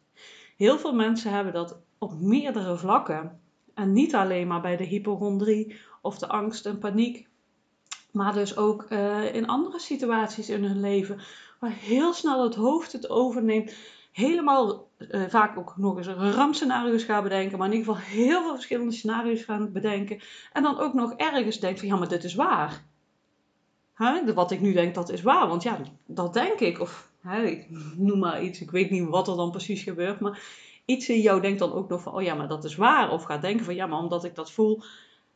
Heel 0.56 0.78
veel 0.78 0.94
mensen 0.94 1.32
hebben 1.32 1.52
dat 1.52 1.80
op 1.98 2.20
meerdere 2.20 2.76
vlakken. 2.76 3.40
En 3.74 3.92
niet 3.92 4.14
alleen 4.14 4.46
maar 4.46 4.60
bij 4.60 4.76
de 4.76 4.84
hypochondrie 4.84 5.76
of 6.02 6.18
de 6.18 6.28
angst 6.28 6.66
en 6.66 6.78
paniek, 6.78 7.28
maar 8.12 8.32
dus 8.32 8.56
ook 8.56 8.86
uh, 8.88 9.34
in 9.34 9.46
andere 9.46 9.78
situaties 9.78 10.48
in 10.48 10.64
hun 10.64 10.80
leven, 10.80 11.20
waar 11.60 11.70
heel 11.70 12.12
snel 12.12 12.42
het 12.42 12.54
hoofd 12.54 12.92
het 12.92 13.10
overneemt. 13.10 13.74
Helemaal 14.12 14.88
uh, 14.98 15.22
vaak 15.28 15.58
ook 15.58 15.76
nog 15.76 15.96
eens 15.96 16.06
rampscenario's 16.34 17.04
gaan 17.04 17.22
bedenken, 17.22 17.58
maar 17.58 17.66
in 17.66 17.74
ieder 17.74 17.94
geval 17.94 18.08
heel 18.08 18.42
veel 18.42 18.54
verschillende 18.54 18.92
scenario's 18.92 19.42
gaan 19.42 19.72
bedenken. 19.72 20.20
En 20.52 20.62
dan 20.62 20.78
ook 20.78 20.94
nog 20.94 21.12
ergens 21.12 21.60
denkt 21.60 21.78
van 21.78 21.88
ja, 21.88 21.96
maar 21.96 22.08
dit 22.08 22.24
is 22.24 22.34
waar. 22.34 22.84
Huh? 23.96 24.34
Wat 24.34 24.50
ik 24.50 24.60
nu 24.60 24.72
denk, 24.72 24.94
dat 24.94 25.10
is 25.10 25.22
waar, 25.22 25.48
want 25.48 25.62
ja, 25.62 25.78
dat 26.06 26.34
denk 26.34 26.60
ik. 26.60 26.80
Of 26.80 27.10
hè, 27.20 27.42
ik 27.42 27.66
noem 27.96 28.18
maar 28.18 28.42
iets, 28.42 28.60
ik 28.60 28.70
weet 28.70 28.90
niet 28.90 29.08
wat 29.08 29.28
er 29.28 29.36
dan 29.36 29.50
precies 29.50 29.82
gebeurt, 29.82 30.20
maar 30.20 30.40
iets 30.88 31.08
in 31.08 31.20
jou 31.20 31.40
denkt 31.40 31.58
dan 31.58 31.72
ook 31.72 31.88
nog 31.88 32.02
van, 32.02 32.14
oh 32.14 32.22
ja, 32.22 32.34
maar 32.34 32.48
dat 32.48 32.64
is 32.64 32.76
waar. 32.76 33.10
Of 33.10 33.22
gaat 33.22 33.42
denken 33.42 33.64
van, 33.64 33.74
ja, 33.74 33.86
maar 33.86 33.98
omdat 33.98 34.24
ik 34.24 34.34
dat 34.34 34.52
voel 34.52 34.82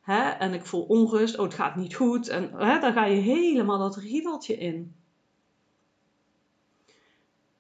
hè, 0.01 0.29
en 0.29 0.55
ik 0.55 0.67
voel 0.67 0.83
onrust, 0.83 1.39
oh 1.39 1.45
het 1.45 1.55
gaat 1.55 1.77
niet 1.77 1.95
goed. 1.95 2.29
En 2.29 2.53
hè, 2.55 2.79
dan 2.79 2.93
ga 2.93 3.05
je 3.05 3.21
helemaal 3.21 3.79
dat 3.79 3.97
riedeltje 3.97 4.57
in. 4.57 4.95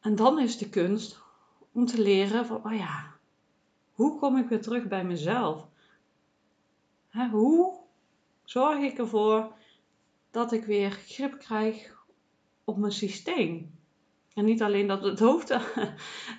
En 0.00 0.16
dan 0.16 0.38
is 0.38 0.58
de 0.58 0.68
kunst 0.68 1.20
om 1.72 1.86
te 1.86 2.00
leren 2.00 2.46
van, 2.46 2.64
oh 2.64 2.76
ja, 2.76 3.14
hoe 3.92 4.18
kom 4.18 4.36
ik 4.36 4.48
weer 4.48 4.62
terug 4.62 4.88
bij 4.88 5.04
mezelf? 5.04 5.68
Hè, 7.08 7.28
hoe 7.28 7.78
zorg 8.44 8.78
ik 8.78 8.98
ervoor 8.98 9.52
dat 10.30 10.52
ik 10.52 10.64
weer 10.64 10.90
grip 10.90 11.38
krijg 11.38 12.04
op 12.64 12.76
mijn 12.76 12.92
systeem? 12.92 13.80
En 14.34 14.44
niet 14.44 14.62
alleen 14.62 14.86
dat 14.86 15.02
het 15.02 15.18
hoofd 15.18 15.50
uh, 15.50 15.60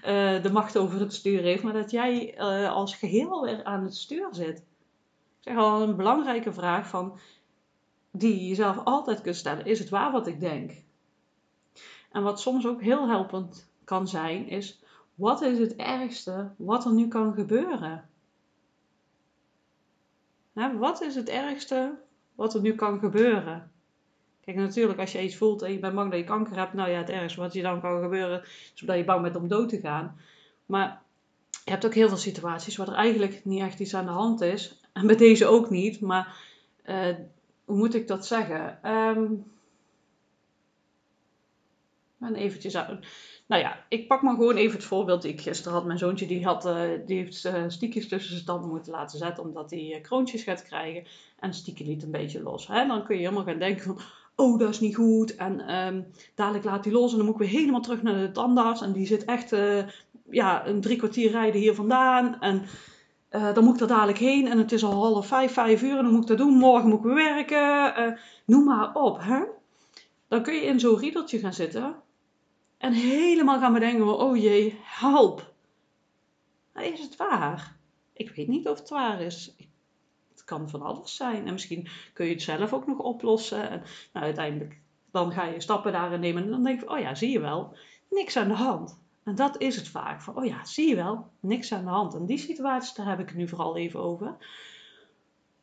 de 0.44 0.50
macht 0.52 0.78
over 0.78 1.00
het 1.00 1.14
stuur 1.14 1.42
heeft, 1.42 1.64
maar 1.64 1.74
dat 1.74 1.92
jij 1.92 2.38
uh, 2.38 2.72
als 2.72 2.96
geheel 2.96 3.42
weer 3.42 3.64
aan 3.64 3.84
het 3.84 3.96
stuur 3.96 4.28
zit. 4.32 4.58
Ik 4.58 5.40
zeg 5.40 5.58
al 5.58 5.82
een 5.82 5.96
belangrijke 5.96 6.54
vraag 6.54 6.88
van, 6.88 7.20
die 8.12 8.40
je 8.40 8.48
jezelf 8.48 8.84
altijd 8.84 9.22
kunt 9.22 9.36
stellen. 9.36 9.66
Is 9.66 9.80
het 9.80 9.90
waar 9.90 10.12
wat 10.12 10.28
ik 10.28 10.40
denk? 10.40 10.72
En 12.12 12.24
wat 12.24 12.40
soms 12.40 12.68
ook 12.68 12.82
heel 12.82 13.08
helpend 13.08 13.72
kan 13.84 14.08
zijn, 14.08 14.48
is 14.48 14.84
wat 15.16 15.42
is 15.42 15.58
het 15.60 15.76
ergste 15.76 16.52
wat 16.58 16.86
er 16.86 16.94
nu 16.94 17.08
kan 17.08 17.34
gebeuren? 17.34 18.10
Nou, 20.54 20.78
wat 20.78 21.02
is 21.02 21.16
het 21.16 21.30
ergste 21.30 22.00
wat 22.36 22.54
er 22.54 22.62
nu 22.62 22.76
kan 22.76 23.00
gebeuren? 23.00 23.72
Kijk, 24.46 24.58
natuurlijk, 24.58 25.00
als 25.00 25.12
je 25.12 25.24
iets 25.24 25.36
voelt 25.36 25.62
en 25.62 25.72
je 25.72 25.80
bent 25.80 25.96
bang 25.96 26.10
dat 26.12 26.20
je 26.20 26.26
kanker 26.26 26.58
hebt, 26.58 26.74
nou 26.74 26.90
ja, 26.90 26.98
het 26.98 27.10
ergste 27.10 27.40
wat 27.40 27.54
je 27.54 27.62
dan 27.62 27.82
kan 27.82 28.02
gebeuren, 28.02 28.42
is 28.76 28.82
dat 28.86 28.98
je 28.98 29.04
bang 29.04 29.22
bent 29.22 29.36
om 29.36 29.48
dood 29.48 29.70
te 29.70 29.80
gaan. 29.80 30.20
Maar 30.66 31.02
je 31.64 31.72
hebt 31.72 31.86
ook 31.86 31.94
heel 31.94 32.08
veel 32.08 32.18
situaties 32.18 32.78
waar 32.78 32.88
er 32.88 32.94
eigenlijk 32.94 33.46
niet 33.46 33.62
echt 33.62 33.80
iets 33.80 33.96
aan 33.96 34.06
de 34.06 34.12
hand 34.12 34.42
is. 34.42 34.82
En 34.94 35.08
bij 35.08 35.16
deze 35.16 35.46
ook 35.46 35.70
niet, 35.70 36.02
maar 36.02 36.36
uh, 36.86 37.16
hoe 37.66 37.78
moet 37.78 37.96
ik 37.96 38.08
dat 38.08 38.26
zeggen? 38.26 38.92
Um, 38.92 39.52
en 42.20 42.36
eventjes 42.36 42.78
uit. 42.78 43.06
Nou 43.48 43.62
ja, 43.62 43.86
ik 43.90 44.08
pak 44.08 44.22
maar 44.22 44.36
gewoon 44.36 44.56
even 44.56 44.76
het 44.78 44.86
voorbeeld 44.86 45.24
ik 45.24 45.42
gisteren 45.42 45.74
had. 45.74 45.86
Mijn 45.86 45.98
zoontje 45.98 46.28
die, 46.28 46.46
had, 46.46 46.66
uh, 46.66 46.90
die 47.06 47.18
heeft 47.18 47.46
uh, 47.46 47.64
stiekjes 47.68 48.08
tussen 48.08 48.34
zijn 48.34 48.46
tanden 48.46 48.70
moeten 48.70 48.92
laten 48.92 49.18
zetten 49.18 49.44
omdat 49.44 49.72
hij 49.72 50.00
kroontjes 50.02 50.44
gaat 50.44 50.64
krijgen. 50.64 51.06
En 51.40 51.54
stiekje 51.54 51.86
liet 51.86 52.04
een 52.04 52.12
beetje 52.12 52.44
los. 52.44 52.68
Hè? 52.68 52.88
Dan 52.88 53.06
kun 53.06 53.16
je 53.16 53.22
helemaal 53.22 53.44
gaan 53.44 53.60
denken 53.60 53.84
van, 53.84 54.00
oh 54.36 54.60
dat 54.60 54.70
is 54.70 54.80
niet 54.80 54.96
goed. 54.96 55.36
En 55.36 55.76
um, 55.76 56.06
dadelijk 56.36 56.66
laat 56.66 56.84
hij 56.84 56.94
los 56.94 57.12
en 57.12 57.18
dan 57.18 57.26
moet 57.26 57.36
ik 57.36 57.42
weer 57.42 57.60
helemaal 57.60 57.82
terug 57.82 58.02
naar 58.02 58.20
de 58.20 58.32
tandarts. 58.32 58.82
En 58.82 58.92
die 58.92 59.06
zit 59.06 59.26
echt 59.26 59.56
ja, 60.30 60.68
een 60.68 60.82
drie 60.82 60.98
kwartier 60.98 61.32
rijden 61.32 61.62
hier 61.62 61.76
vandaan. 61.76 62.42
En 62.42 62.66
dan 63.30 63.64
moet 63.64 63.76
ik 63.76 63.82
er 63.82 63.88
dadelijk 63.88 64.18
heen. 64.18 64.48
En 64.48 64.58
het 64.58 64.72
is 64.72 64.84
al 64.84 64.94
half 64.94 65.28
vijf, 65.28 65.54
vijf 65.54 65.82
uur. 65.82 65.98
En 65.98 66.04
dan 66.04 66.14
moet 66.14 66.22
ik 66.22 66.28
dat 66.28 66.38
doen. 66.38 66.54
Morgen 66.54 66.90
moet 66.90 66.98
ik 67.00 67.06
weer 67.06 67.14
werken. 67.14 68.20
noem 68.46 68.64
maar 68.64 68.94
op. 68.94 69.18
Hè? 69.22 69.44
Dan 70.28 70.44
kun 70.44 70.54
je 70.54 70.62
in 70.62 70.80
zo'n 70.80 71.00
riedeltje 71.00 71.40
gaan 71.40 71.54
zitten 71.54 71.96
en 72.84 72.94
helemaal 72.94 73.60
gaan 73.60 73.74
bedenken: 73.74 74.20
oh 74.20 74.38
jee, 74.38 74.80
help. 74.84 75.54
Maar 76.74 76.86
is 76.86 77.00
het 77.00 77.16
waar? 77.16 77.78
Ik 78.14 78.30
weet 78.36 78.48
niet 78.48 78.68
of 78.68 78.80
het 78.80 78.90
waar 78.90 79.22
is. 79.22 79.56
Kan 80.46 80.70
van 80.70 80.82
alles 80.82 81.16
zijn. 81.16 81.48
En 81.48 81.54
misschien 81.54 81.88
kun 82.14 82.26
je 82.26 82.32
het 82.32 82.42
zelf 82.42 82.74
ook 82.74 82.88
nog 82.88 82.98
oplossen. 82.98 83.70
En 83.70 83.84
nou, 84.14 84.26
uiteindelijk 84.26 84.82
dan 85.12 85.32
ga 85.32 85.46
je 85.46 85.62
stappen 85.62 85.92
daarin 85.92 86.20
nemen. 86.20 86.44
En 86.44 86.50
dan 86.50 86.64
denk 86.64 86.80
je: 86.80 86.90
oh 86.90 87.00
ja, 87.00 87.16
zie 87.16 87.32
je 87.32 87.40
wel, 87.40 87.76
niks 88.10 88.38
aan 88.38 88.48
de 88.48 88.54
hand. 88.54 89.02
En 89.24 89.36
dat 89.36 89.62
is 89.62 89.76
het 89.76 89.88
vaak. 89.88 90.22
Van, 90.22 90.38
oh 90.38 90.46
ja, 90.46 90.66
zie 90.66 90.90
je 90.90 90.96
wel, 90.96 91.28
niks 91.40 91.74
aan 91.74 91.84
de 91.84 91.90
hand. 91.90 92.14
En 92.16 92.26
die 92.26 92.38
situaties, 92.38 92.94
daar 92.94 93.10
heb 93.10 93.20
ik 93.20 93.28
het 93.28 93.38
nu 93.38 93.48
vooral 93.48 93.78
even 93.78 94.00
over. 94.00 94.36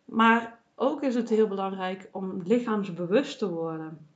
Maar 0.04 0.58
ook 0.75 1.02
is 1.02 1.14
het 1.14 1.28
heel 1.28 1.49
belangrijk 1.49 2.08
om 2.12 2.42
lichaamsbewust 2.42 3.38
te 3.38 3.50
worden. 3.50 4.06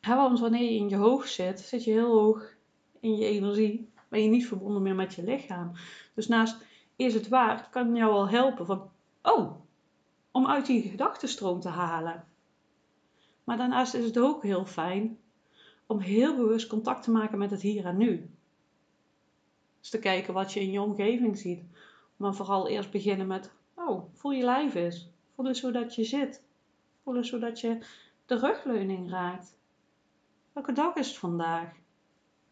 want 0.00 0.40
wanneer 0.40 0.62
je 0.62 0.78
in 0.78 0.88
je 0.88 0.96
hoofd 0.96 1.32
zit, 1.32 1.60
zit 1.60 1.84
je 1.84 1.90
heel 1.90 2.18
hoog 2.18 2.54
in 3.00 3.16
je 3.16 3.26
energie. 3.26 3.88
Ben 4.08 4.22
je 4.22 4.28
niet 4.28 4.46
verbonden 4.46 4.82
meer 4.82 4.94
met 4.94 5.14
je 5.14 5.22
lichaam. 5.22 5.72
Dus 6.14 6.28
naast 6.28 6.64
is 6.96 7.14
het 7.14 7.28
waar, 7.28 7.68
kan 7.70 7.94
jou 7.94 8.12
wel 8.12 8.28
helpen 8.28 8.66
van, 8.66 8.90
oh, 9.22 9.60
om 10.30 10.46
uit 10.46 10.66
die 10.66 10.82
gedachtenstroom 10.82 11.60
te 11.60 11.68
halen. 11.68 12.24
Maar 13.44 13.56
daarnaast 13.56 13.94
is 13.94 14.04
het 14.04 14.18
ook 14.18 14.42
heel 14.42 14.66
fijn 14.66 15.18
om 15.86 15.98
heel 15.98 16.36
bewust 16.36 16.66
contact 16.66 17.02
te 17.02 17.10
maken 17.10 17.38
met 17.38 17.50
het 17.50 17.62
hier 17.62 17.84
en 17.84 17.96
nu. 17.96 18.30
Dus 19.80 19.90
te 19.90 19.98
kijken 19.98 20.34
wat 20.34 20.52
je 20.52 20.60
in 20.60 20.70
je 20.70 20.80
omgeving 20.80 21.38
ziet. 21.38 21.64
Maar 22.16 22.34
vooral 22.34 22.68
eerst 22.68 22.90
beginnen 22.90 23.26
met, 23.26 23.52
oh, 23.74 24.04
voel 24.14 24.32
je 24.32 24.44
lijf 24.44 24.74
eens. 24.74 25.10
Voel 25.34 25.46
eens 25.46 25.62
hoe 25.62 25.72
dat 25.72 25.94
je 25.94 26.04
zit. 26.04 26.42
Voel 27.02 27.16
eens 27.16 27.30
hoe 27.30 27.40
dat 27.40 27.60
je 27.60 27.78
de 28.26 28.38
rugleuning 28.38 29.10
raakt. 29.10 29.56
Welke 30.52 30.72
dag 30.72 30.94
is 30.94 31.08
het 31.08 31.16
vandaag? 31.16 31.72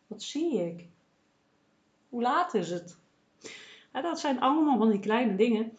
Wat 0.07 0.23
zie 0.23 0.67
ik? 0.67 0.89
Hoe 2.09 2.23
laat 2.23 2.55
is 2.55 2.71
het? 2.71 2.99
dat 3.93 4.21
zijn 4.21 4.41
allemaal 4.41 4.79
van 4.79 4.91
die 4.91 5.01
kleine 5.01 5.37
dingen 5.37 5.79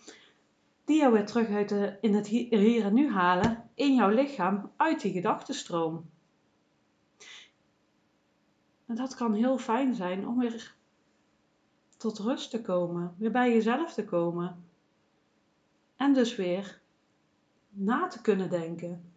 die 0.89 0.98
jou 0.98 1.13
weer 1.13 1.25
terug 1.25 1.50
uit 1.50 1.69
de, 1.69 1.98
in 2.01 2.13
het 2.13 2.27
hier 2.27 2.84
en 2.84 2.93
nu 2.93 3.12
halen, 3.12 3.69
in 3.74 3.96
jouw 3.96 4.10
lichaam, 4.10 4.72
uit 4.75 5.01
die 5.01 5.12
gedachtenstroom. 5.12 6.10
En 8.86 8.96
dat 8.96 9.15
kan 9.15 9.34
heel 9.34 9.58
fijn 9.58 9.93
zijn 9.93 10.27
om 10.27 10.39
weer 10.39 10.75
tot 11.98 12.19
rust 12.19 12.50
te 12.50 12.62
komen, 12.62 13.15
weer 13.17 13.31
bij 13.31 13.53
jezelf 13.53 13.93
te 13.93 14.05
komen. 14.05 14.63
En 15.96 16.13
dus 16.13 16.36
weer 16.36 16.81
na 17.69 18.08
te 18.08 18.22
kunnen 18.22 18.50
denken. 18.50 19.13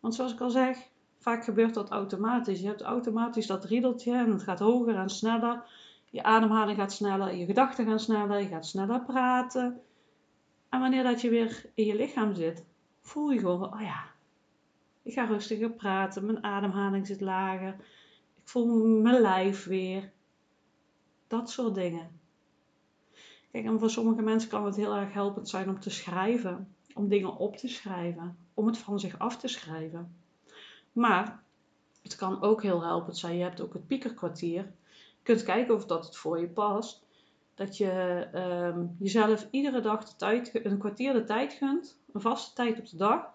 Want 0.00 0.14
zoals 0.14 0.32
ik 0.32 0.40
al 0.40 0.50
zeg, 0.50 0.88
Vaak 1.18 1.44
gebeurt 1.44 1.74
dat 1.74 1.90
automatisch. 1.90 2.60
Je 2.60 2.66
hebt 2.66 2.82
automatisch 2.82 3.46
dat 3.46 3.64
riedeltje 3.64 4.12
en 4.12 4.30
het 4.30 4.42
gaat 4.42 4.58
hoger 4.58 4.96
en 4.96 5.08
sneller. 5.08 5.62
Je 6.10 6.22
ademhaling 6.22 6.78
gaat 6.78 6.92
sneller, 6.92 7.34
je 7.34 7.44
gedachten 7.44 7.86
gaan 7.86 8.00
sneller, 8.00 8.40
je 8.40 8.48
gaat 8.48 8.66
sneller 8.66 9.00
praten. 9.00 9.80
En 10.70 10.80
wanneer 10.80 11.02
dat 11.02 11.20
je 11.20 11.30
weer 11.30 11.70
in 11.74 11.84
je 11.84 11.94
lichaam 11.94 12.34
zit, 12.34 12.64
voel 13.00 13.30
je 13.30 13.38
gewoon, 13.38 13.74
oh 13.74 13.80
ja, 13.80 14.04
ik 15.02 15.12
ga 15.12 15.24
rustiger 15.24 15.70
praten, 15.70 16.26
mijn 16.26 16.44
ademhaling 16.44 17.06
zit 17.06 17.20
lager, 17.20 17.74
ik 18.36 18.48
voel 18.48 18.86
mijn 18.86 19.20
lijf 19.20 19.64
weer. 19.64 20.12
Dat 21.26 21.50
soort 21.50 21.74
dingen. 21.74 22.20
Kijk, 23.50 23.64
en 23.64 23.78
voor 23.78 23.90
sommige 23.90 24.22
mensen 24.22 24.50
kan 24.50 24.64
het 24.64 24.76
heel 24.76 24.94
erg 24.94 25.12
helpend 25.12 25.48
zijn 25.48 25.68
om 25.68 25.80
te 25.80 25.90
schrijven, 25.90 26.74
om 26.94 27.08
dingen 27.08 27.36
op 27.36 27.56
te 27.56 27.68
schrijven, 27.68 28.36
om 28.54 28.66
het 28.66 28.78
van 28.78 29.00
zich 29.00 29.18
af 29.18 29.36
te 29.36 29.48
schrijven. 29.48 30.14
Maar 30.92 31.42
het 32.02 32.16
kan 32.16 32.42
ook 32.42 32.62
heel 32.62 32.82
helpend 32.82 33.18
zijn. 33.18 33.36
Je 33.36 33.42
hebt 33.42 33.60
ook 33.60 33.72
het 33.72 33.86
piekerkwartier. 33.86 34.62
Je 34.92 35.22
kunt 35.22 35.42
kijken 35.42 35.74
of 35.74 35.86
dat 35.86 36.06
het 36.06 36.16
voor 36.16 36.40
je 36.40 36.48
past. 36.48 37.06
Dat 37.60 37.76
je 37.76 37.90
ehm, 38.32 38.86
jezelf 38.98 39.48
iedere 39.50 39.80
dag 39.80 40.16
tijd, 40.16 40.64
een 40.64 40.78
kwartier 40.78 41.12
de 41.12 41.24
tijd 41.24 41.52
gunt, 41.52 41.98
een 42.12 42.20
vaste 42.20 42.54
tijd 42.54 42.78
op 42.78 42.88
de 42.88 42.96
dag, 42.96 43.32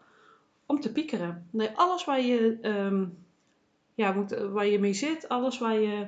om 0.66 0.80
te 0.80 0.92
piekeren. 0.92 1.48
Nee, 1.52 1.70
alles 1.76 2.06
waar 2.06 2.22
je, 2.22 2.58
um, 2.62 3.18
ja, 3.96 4.26
waar 4.52 4.68
je 4.68 4.80
mee 4.80 4.94
zit, 4.94 5.30
alles 5.30 5.58
waar 5.58 5.80
je 5.80 6.08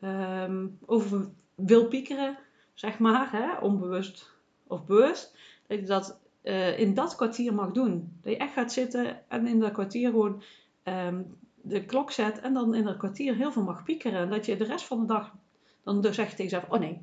ehm, 0.00 0.66
over 0.86 1.28
wil 1.54 1.88
piekeren, 1.88 2.38
zeg 2.74 2.98
maar, 2.98 3.30
hè, 3.32 3.58
onbewust 3.58 4.30
of 4.66 4.86
bewust, 4.86 5.36
dat 5.66 5.78
je 5.78 5.86
dat 5.86 6.20
uh, 6.42 6.78
in 6.78 6.94
dat 6.94 7.14
kwartier 7.14 7.54
mag 7.54 7.70
doen. 7.70 8.18
Dat 8.22 8.32
je 8.32 8.38
echt 8.38 8.52
gaat 8.52 8.72
zitten 8.72 9.30
en 9.30 9.46
in 9.46 9.60
dat 9.60 9.72
kwartier 9.72 10.10
gewoon 10.10 10.42
Ehm, 10.82 11.22
de 11.54 11.84
klok 11.84 12.10
zet 12.10 12.40
en 12.40 12.54
dan 12.54 12.74
in 12.74 12.86
een 12.86 12.96
kwartier 12.96 13.34
heel 13.34 13.52
veel 13.52 13.62
mag 13.62 13.82
piekeren. 13.82 14.20
En 14.20 14.30
dat 14.30 14.46
je 14.46 14.56
de 14.56 14.64
rest 14.64 14.84
van 14.84 15.00
de 15.00 15.06
dag 15.06 15.34
dan 15.82 16.00
dus 16.00 16.14
zegt 16.14 16.36
tegen 16.36 16.44
jezelf, 16.44 16.70
oh 16.70 16.80
nee, 16.80 17.02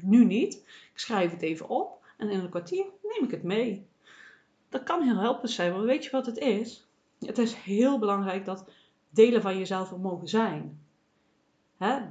nu 0.00 0.24
niet. 0.24 0.54
Ik 0.92 0.98
schrijf 0.98 1.30
het 1.30 1.42
even 1.42 1.68
op 1.68 2.04
en 2.16 2.30
in 2.30 2.40
een 2.40 2.50
kwartier 2.50 2.84
neem 3.02 3.24
ik 3.24 3.30
het 3.30 3.42
mee. 3.42 3.86
Dat 4.68 4.82
kan 4.82 5.02
heel 5.02 5.18
helpend 5.18 5.50
zijn, 5.50 5.72
want 5.72 5.84
weet 5.84 6.04
je 6.04 6.10
wat 6.10 6.26
het 6.26 6.38
is? 6.38 6.86
Het 7.18 7.38
is 7.38 7.54
heel 7.54 7.98
belangrijk 7.98 8.44
dat 8.44 8.64
delen 9.10 9.42
van 9.42 9.58
jezelf 9.58 9.90
er 9.90 10.00
mogen 10.00 10.28
zijn. 10.28 10.80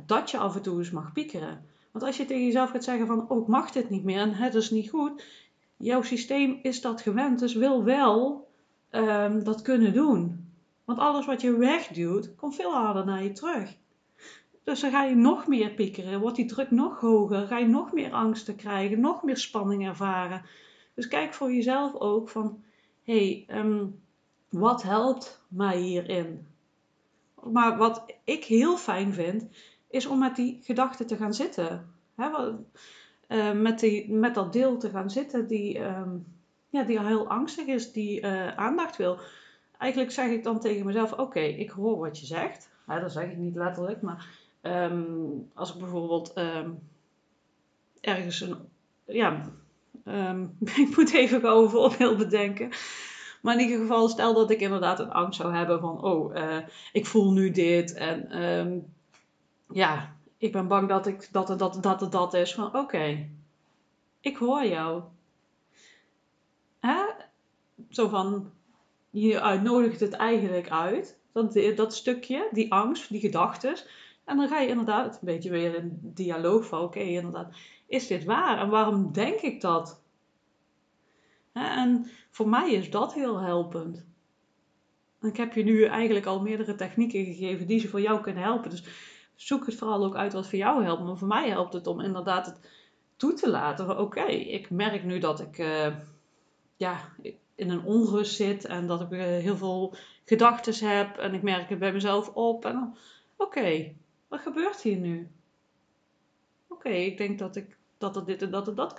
Dat 0.06 0.32
je 0.32 0.38
af 0.38 0.56
en 0.56 0.62
toe 0.62 0.78
eens 0.78 0.92
mag 0.92 1.14
piekeren. 1.14 1.66
Want 1.92 2.06
als 2.06 2.18
je 2.18 2.26
tegen 2.26 2.46
jezelf 2.46 2.70
gaat 2.70 2.84
zeggen 2.84 3.08
van, 3.08 3.30
oh 3.30 3.42
ik 3.42 3.48
mag 3.48 3.72
dit 3.72 3.90
niet 3.90 4.04
meer 4.04 4.20
en 4.20 4.34
het 4.34 4.56
is 4.56 4.70
niet 4.70 4.90
goed. 4.90 5.24
Jouw 5.78 6.02
systeem 6.02 6.60
is 6.62 6.82
dat 6.82 7.02
gewend, 7.02 7.40
dus 7.40 7.54
wil 7.54 7.84
wel 7.84 8.48
um, 8.92 9.44
dat 9.44 9.62
kunnen 9.62 9.94
doen. 9.94 10.50
Want 10.86 11.00
alles 11.00 11.26
wat 11.26 11.42
je 11.42 11.58
wegduwt, 11.58 12.36
komt 12.36 12.56
veel 12.56 12.74
harder 12.74 13.06
naar 13.06 13.24
je 13.24 13.32
terug. 13.32 13.78
Dus 14.66 14.80
dan 14.80 14.92
ga 14.92 15.04
je 15.04 15.16
nog 15.16 15.48
meer 15.48 15.70
piekeren, 15.70 16.20
wordt 16.20 16.36
die 16.36 16.46
druk 16.46 16.72
nog 16.72 17.00
hoger, 17.00 17.48
ga 17.48 17.58
je 17.58 17.68
nog 17.68 17.94
meer 17.94 18.12
angsten 18.12 18.56
krijgen, 18.56 19.00
nog 19.00 19.24
meer 19.24 19.38
spanning 19.38 19.88
ervaren. 19.88 20.42
Dus 20.94 21.08
kijk 21.08 21.34
voor 21.34 21.54
jezelf 21.54 21.96
ook 21.96 22.30
van, 22.30 22.64
hé, 23.04 23.46
hey, 23.48 23.60
um, 23.60 24.02
wat 24.50 24.84
helpt 24.84 25.42
mij 25.48 25.78
hierin? 25.78 26.48
Maar 27.44 27.78
wat 27.78 28.06
ik 28.24 28.44
heel 28.44 28.78
fijn 28.78 29.14
vind, 29.14 29.48
is 29.90 30.06
om 30.06 30.20
met 30.20 30.36
die 30.36 30.60
gedachten 30.64 31.08
te 31.08 31.16
gaan 31.16 31.34
zitten. 31.34 31.94
Uh, 33.28 33.52
met, 33.52 33.80
die, 33.80 34.12
met 34.12 34.36
dat 34.36 34.54
deel 34.54 34.78
te 34.78 34.90
gaan 34.90 35.10
zitten 35.10 35.48
die, 35.48 35.80
um, 35.80 36.26
ja, 36.70 36.84
die 36.84 37.00
heel 37.00 37.28
angstig 37.28 37.66
is, 37.66 37.92
die 37.92 38.22
uh, 38.22 38.56
aandacht 38.56 38.96
wil. 38.96 39.20
Eigenlijk 39.78 40.12
zeg 40.12 40.30
ik 40.30 40.44
dan 40.44 40.60
tegen 40.60 40.86
mezelf: 40.86 41.14
Oké, 41.14 41.40
ik 41.40 41.70
hoor 41.70 41.98
wat 41.98 42.20
je 42.20 42.26
zegt. 42.26 42.70
Ja, 42.88 43.00
dat 43.00 43.12
zeg 43.12 43.32
ik 43.32 43.38
niet 43.38 43.56
letterlijk, 43.56 44.02
maar 44.02 44.45
um, 44.66 45.50
als 45.54 45.74
ik 45.74 45.80
bijvoorbeeld 45.80 46.38
um, 46.38 46.80
ergens 48.02 48.42
een. 48.42 48.56
Ja, 49.06 49.52
ik 50.86 50.94
moet 50.96 51.14
even 51.14 51.44
over 51.44 51.70
voorbeeld 51.70 52.18
bedenken. 52.18 52.70
Maar 53.42 53.54
in 53.54 53.62
ieder 53.62 53.80
geval, 53.80 54.10
stel 54.10 54.34
dat 54.34 54.52
ik 54.52 54.60
inderdaad 54.60 55.00
een 55.00 55.12
angst 55.12 55.40
zou 55.40 55.54
hebben 55.54 55.80
van: 55.80 56.04
Oh, 56.04 56.36
uh, 56.36 56.58
ik 56.92 57.06
voel 57.06 57.32
nu 57.32 57.52
dit. 57.52 57.94
En 57.94 58.94
ja, 59.70 60.16
ik 60.38 60.52
ben 60.52 60.68
bang 60.68 60.90
dat 60.90 61.08
ik, 61.08 61.30
dat, 61.32 61.48
het, 61.48 61.60
dat, 61.60 61.84
dat, 61.84 62.12
dat 62.12 62.34
is. 62.34 62.54
Van 62.54 62.76
oké, 62.76 63.30
ik 64.20 64.38
hoor 64.38 64.66
jou. 64.66 65.04
Hè? 66.80 67.04
Zo 67.90 68.08
van, 68.08 68.52
je 69.10 69.42
uitnodigt 69.42 70.00
het 70.00 70.14
eigenlijk 70.14 70.70
uit. 70.70 71.18
Dat, 71.32 71.60
dat 71.76 71.96
stukje, 71.96 72.50
die 72.52 72.72
angst, 72.72 73.10
die 73.10 73.20
gedachten. 73.20 73.76
En 74.26 74.38
dan 74.38 74.48
ga 74.48 74.60
je 74.60 74.68
inderdaad 74.68 75.14
een 75.14 75.20
beetje 75.22 75.50
weer 75.50 75.76
in 75.76 76.00
dialoog 76.02 76.66
van, 76.66 76.82
oké, 76.82 77.00
inderdaad, 77.00 77.56
is 77.88 78.08
dit 78.08 78.24
waar? 78.24 78.60
En 78.60 78.70
waarom 78.70 79.12
denk 79.12 79.40
ik 79.40 79.62
dat? 79.62 80.04
En 81.54 82.06
voor 82.30 82.50
mij 82.50 82.72
is 82.72 82.90
dat 82.90 83.14
heel 83.14 83.40
helpend. 83.40 84.06
En 85.20 85.30
ik 85.30 85.38
heb 85.38 85.54
je 85.54 85.64
nu 85.64 85.84
eigenlijk 85.84 86.26
al 86.26 86.42
meerdere 86.42 86.76
technieken 86.76 87.26
gegeven 87.26 87.68
die 87.68 87.80
ze 87.80 87.88
voor 87.88 88.02
jou 88.02 88.22
kunnen 88.22 88.44
helpen. 88.44 88.70
Dus 88.70 88.84
zoek 89.36 89.66
het 89.66 89.76
vooral 89.76 90.06
ook 90.06 90.16
uit 90.16 90.34
wat 90.34 90.48
voor 90.50 90.58
jou 90.58 90.84
helpt. 90.84 91.04
Maar 91.04 91.18
voor 91.18 91.28
mij 91.28 91.50
helpt 91.50 91.74
het 91.74 91.88
om 91.88 92.02
inderdaad 92.02 92.46
het 92.46 92.60
toe 93.16 93.34
te 93.34 93.50
laten. 93.50 94.00
Oké, 94.00 94.26
ik 94.26 94.70
merk 94.70 95.04
nu 95.04 95.20
dat 95.20 95.40
ik 95.40 95.58
uh, 95.58 95.96
ja, 96.76 97.00
in 97.56 97.70
een 97.70 97.84
onrust 97.84 98.36
zit 98.36 98.66
en 98.66 98.88
dat 98.88 99.02
ik 99.02 99.12
uh, 99.12 99.22
heel 99.22 99.58
veel 99.58 99.96
gedachten 100.26 100.90
heb 100.90 101.18
en 101.18 101.34
ik 101.34 101.42
merk 101.42 101.70
het 101.70 101.80
bij 101.80 101.94
mezelf 101.94 102.30
op. 102.30 102.66
En 102.66 102.96
oké, 103.38 103.96
wat 104.28 104.40
gebeurt 104.40 104.82
hier 104.82 104.98
nu? 104.98 105.28
Oké, 106.68 106.90
ik 106.90 107.18
denk 107.18 107.40
dat, 107.40 107.56
ik, 107.56 107.78
dat 107.98 108.16
er 108.16 108.26
dit 108.26 108.42
en 108.42 108.52
dat 108.52 108.68
en 108.68 108.76
dat 108.76 108.98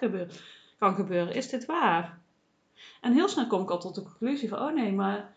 kan 0.78 0.94
gebeuren. 0.94 1.34
Is 1.34 1.48
dit 1.48 1.66
waar? 1.66 2.18
En 3.00 3.12
heel 3.12 3.28
snel 3.28 3.46
kom 3.46 3.62
ik 3.62 3.70
al 3.70 3.80
tot 3.80 3.94
de 3.94 4.02
conclusie 4.02 4.48
van, 4.48 4.58
oh 4.58 4.74
nee, 4.74 4.92
maar 4.92 5.34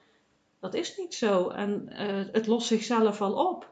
dat 0.60 0.73
is 0.73 0.97
niet 0.97 1.13
zo. 1.13 1.49
En 1.49 1.89
uh, 1.89 1.97
het 2.32 2.47
lost 2.47 2.67
zichzelf 2.67 3.21
al 3.21 3.47
op. 3.47 3.71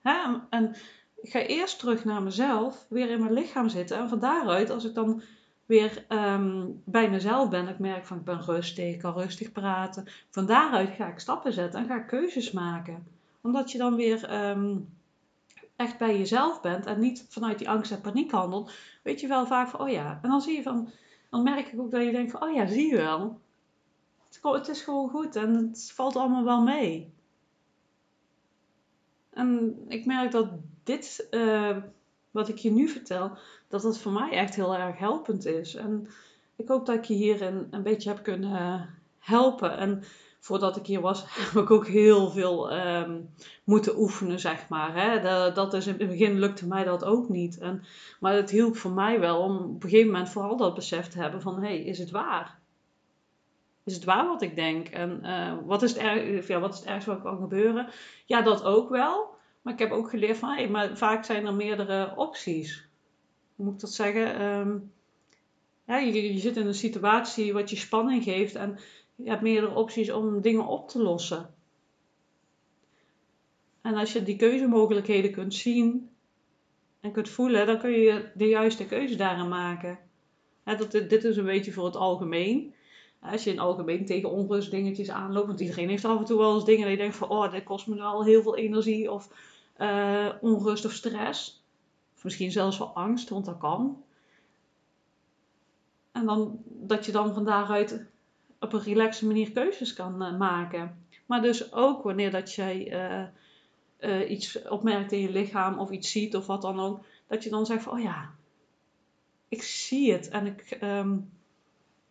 Hè? 0.00 0.36
En 0.50 0.74
ik 1.14 1.30
ga 1.30 1.38
eerst 1.38 1.78
terug 1.78 2.04
naar 2.04 2.22
mezelf, 2.22 2.86
weer 2.88 3.10
in 3.10 3.20
mijn 3.20 3.32
lichaam 3.32 3.68
zitten. 3.68 3.98
En 3.98 4.08
van 4.08 4.18
daaruit, 4.18 4.70
als 4.70 4.84
ik 4.84 4.94
dan 4.94 5.22
weer 5.66 6.04
um, 6.08 6.82
bij 6.84 7.10
mezelf 7.10 7.48
ben, 7.48 7.68
ik 7.68 7.78
merk 7.78 8.06
van 8.06 8.16
ik 8.16 8.24
ben 8.24 8.40
rustig, 8.40 8.94
ik 8.94 8.98
kan 8.98 9.12
rustig 9.12 9.52
praten. 9.52 10.06
Van 10.30 10.46
daaruit 10.46 10.94
ga 10.94 11.06
ik 11.06 11.18
stappen 11.18 11.52
zetten 11.52 11.80
en 11.80 11.86
ga 11.86 11.96
ik 11.96 12.06
keuzes 12.06 12.50
maken. 12.50 13.06
Omdat 13.40 13.72
je 13.72 13.78
dan 13.78 13.96
weer 13.96 14.48
um, 14.48 14.88
echt 15.76 15.98
bij 15.98 16.18
jezelf 16.18 16.60
bent 16.60 16.86
en 16.86 17.00
niet 17.00 17.26
vanuit 17.28 17.58
die 17.58 17.68
angst 17.68 17.92
en 17.92 18.00
paniek 18.00 18.30
handelt. 18.30 18.72
Weet 19.02 19.20
je 19.20 19.26
wel 19.26 19.46
vaak 19.46 19.68
van, 19.68 19.80
oh 19.80 19.88
ja. 19.88 20.18
En 20.22 20.30
dan 20.30 20.40
zie 20.40 20.56
je 20.56 20.62
van, 20.62 20.90
dan 21.30 21.42
merk 21.42 21.66
ik 21.72 21.80
ook 21.80 21.90
dat 21.90 22.04
je 22.04 22.12
denkt 22.12 22.30
van, 22.30 22.42
oh 22.42 22.54
ja, 22.54 22.66
zie 22.66 22.88
je 22.88 22.96
wel. 22.96 23.40
Het 24.42 24.68
is 24.68 24.82
gewoon 24.82 25.08
goed 25.08 25.36
en 25.36 25.54
het 25.54 25.92
valt 25.94 26.16
allemaal 26.16 26.44
wel 26.44 26.62
mee. 26.62 27.12
En 29.30 29.76
ik 29.88 30.06
merk 30.06 30.30
dat 30.30 30.48
dit, 30.82 31.26
uh, 31.30 31.76
wat 32.30 32.48
ik 32.48 32.58
je 32.58 32.70
nu 32.70 32.88
vertel, 32.88 33.36
dat 33.68 33.82
dat 33.82 33.98
voor 33.98 34.12
mij 34.12 34.30
echt 34.30 34.54
heel 34.54 34.74
erg 34.74 34.98
helpend 34.98 35.44
is. 35.44 35.74
En 35.74 36.08
ik 36.56 36.68
hoop 36.68 36.86
dat 36.86 36.96
ik 36.96 37.04
je 37.04 37.14
hierin 37.14 37.66
een 37.70 37.82
beetje 37.82 38.08
heb 38.08 38.22
kunnen 38.22 38.88
helpen. 39.18 39.76
En 39.76 40.02
voordat 40.42 40.76
ik 40.76 40.86
hier 40.86 41.00
was, 41.00 41.24
heb 41.38 41.62
ik 41.62 41.70
ook 41.70 41.86
heel 41.86 42.30
veel 42.30 42.72
um, 42.72 43.30
moeten 43.64 43.98
oefenen, 43.98 44.40
zeg 44.40 44.68
maar. 44.68 44.94
Hè. 44.94 45.20
Dat 45.52 45.74
is 45.74 45.86
in 45.86 45.94
het 45.98 46.08
begin 46.08 46.38
lukte 46.38 46.66
mij 46.66 46.84
dat 46.84 47.04
ook 47.04 47.28
niet. 47.28 47.58
En, 47.58 47.84
maar 48.20 48.34
het 48.34 48.50
hielp 48.50 48.76
voor 48.76 48.90
mij 48.90 49.20
wel 49.20 49.40
om 49.40 49.56
op 49.56 49.82
een 49.82 49.90
gegeven 49.90 50.12
moment 50.12 50.30
vooral 50.30 50.56
dat 50.56 50.74
besef 50.74 51.08
te 51.08 51.18
hebben 51.18 51.40
van... 51.40 51.54
hé, 51.60 51.66
hey, 51.66 51.78
is 51.78 51.98
het 51.98 52.10
waar? 52.10 52.58
Is 53.84 53.94
het 53.94 54.04
waar 54.04 54.26
wat 54.26 54.42
ik 54.42 54.54
denk? 54.54 54.88
En 54.88 55.20
uh, 55.22 55.54
wat, 55.64 55.82
is 55.82 55.92
het 55.92 56.00
erg, 56.00 56.46
ja, 56.46 56.60
wat 56.60 56.72
is 56.72 56.78
het 56.78 56.88
ergste 56.88 57.20
kan 57.22 57.38
gebeuren? 57.38 57.88
Ja, 58.26 58.42
dat 58.42 58.64
ook 58.64 58.88
wel. 58.88 59.34
Maar 59.62 59.72
ik 59.72 59.78
heb 59.78 59.90
ook 59.90 60.10
geleerd 60.10 60.36
van, 60.36 60.48
hey, 60.48 60.68
maar 60.68 60.96
vaak 60.96 61.24
zijn 61.24 61.46
er 61.46 61.54
meerdere 61.54 62.12
opties. 62.16 62.88
Hoe 63.56 63.64
moet 63.64 63.74
ik 63.74 63.80
dat 63.80 63.92
zeggen? 63.92 64.42
Um, 64.42 64.92
ja, 65.86 65.98
je, 65.98 66.32
je 66.32 66.38
zit 66.38 66.56
in 66.56 66.66
een 66.66 66.74
situatie 66.74 67.52
wat 67.52 67.70
je 67.70 67.76
spanning 67.76 68.22
geeft 68.22 68.54
en 68.54 68.78
je 69.22 69.30
hebt 69.30 69.42
meerdere 69.42 69.74
opties 69.74 70.10
om 70.10 70.40
dingen 70.40 70.66
op 70.66 70.88
te 70.88 71.02
lossen. 71.02 71.54
En 73.82 73.94
als 73.94 74.12
je 74.12 74.22
die 74.22 74.36
keuzemogelijkheden 74.36 75.32
kunt 75.32 75.54
zien 75.54 76.10
en 77.00 77.12
kunt 77.12 77.28
voelen, 77.28 77.66
dan 77.66 77.78
kun 77.78 77.90
je 77.90 78.30
de 78.34 78.46
juiste 78.46 78.86
keuze 78.86 79.16
daarin 79.16 79.48
maken. 79.48 79.98
dat, 80.64 80.90
dit 80.90 81.24
is 81.24 81.36
een 81.36 81.44
beetje 81.44 81.72
voor 81.72 81.84
het 81.84 81.96
algemeen. 81.96 82.74
Als 83.20 83.44
je 83.44 83.50
in 83.50 83.58
algemeen 83.58 84.06
tegen 84.06 84.30
onrust 84.30 84.70
dingetjes 84.70 85.10
aanloopt, 85.10 85.46
want 85.46 85.60
iedereen 85.60 85.88
heeft 85.88 86.04
af 86.04 86.18
en 86.18 86.24
toe 86.24 86.38
wel 86.38 86.54
eens 86.54 86.64
dingen 86.64 86.90
je 86.90 86.96
denkt 86.96 87.16
van, 87.16 87.28
oh, 87.28 87.52
dit 87.52 87.64
kost 87.64 87.86
me 87.86 87.94
wel 87.94 88.24
heel 88.24 88.42
veel 88.42 88.56
energie 88.56 89.12
of 89.12 89.28
uh, 89.80 90.28
onrust 90.40 90.84
of 90.84 90.92
stress. 90.92 91.64
Of 92.16 92.24
misschien 92.24 92.52
zelfs 92.52 92.78
wel 92.78 92.94
angst, 92.94 93.28
want 93.28 93.44
dat 93.44 93.58
kan. 93.58 94.02
En 96.12 96.26
dan, 96.26 96.62
dat 96.64 97.06
je 97.06 97.12
dan 97.12 97.34
van 97.34 97.44
daaruit 97.44 98.06
op 98.62 98.72
een 98.72 98.82
relaxe 98.82 99.26
manier 99.26 99.52
keuzes 99.52 99.92
kan 99.92 100.22
uh, 100.22 100.38
maken. 100.38 101.06
Maar 101.26 101.42
dus 101.42 101.72
ook 101.72 102.02
wanneer 102.02 102.30
dat 102.30 102.54
jij 102.54 102.92
uh, 103.98 104.30
iets 104.30 104.68
opmerkt 104.68 105.12
in 105.12 105.20
je 105.20 105.30
lichaam 105.30 105.78
of 105.78 105.90
iets 105.90 106.10
ziet 106.10 106.36
of 106.36 106.46
wat 106.46 106.62
dan 106.62 106.80
ook. 106.80 107.04
Dat 107.26 107.44
je 107.44 107.50
dan 107.50 107.66
zegt 107.66 107.82
van, 107.82 107.92
oh 107.92 108.02
ja, 108.02 108.30
ik 109.48 109.62
zie 109.62 110.12
het 110.12 110.28
en 110.28 110.46
ik 110.46 110.78
um, 110.82 111.30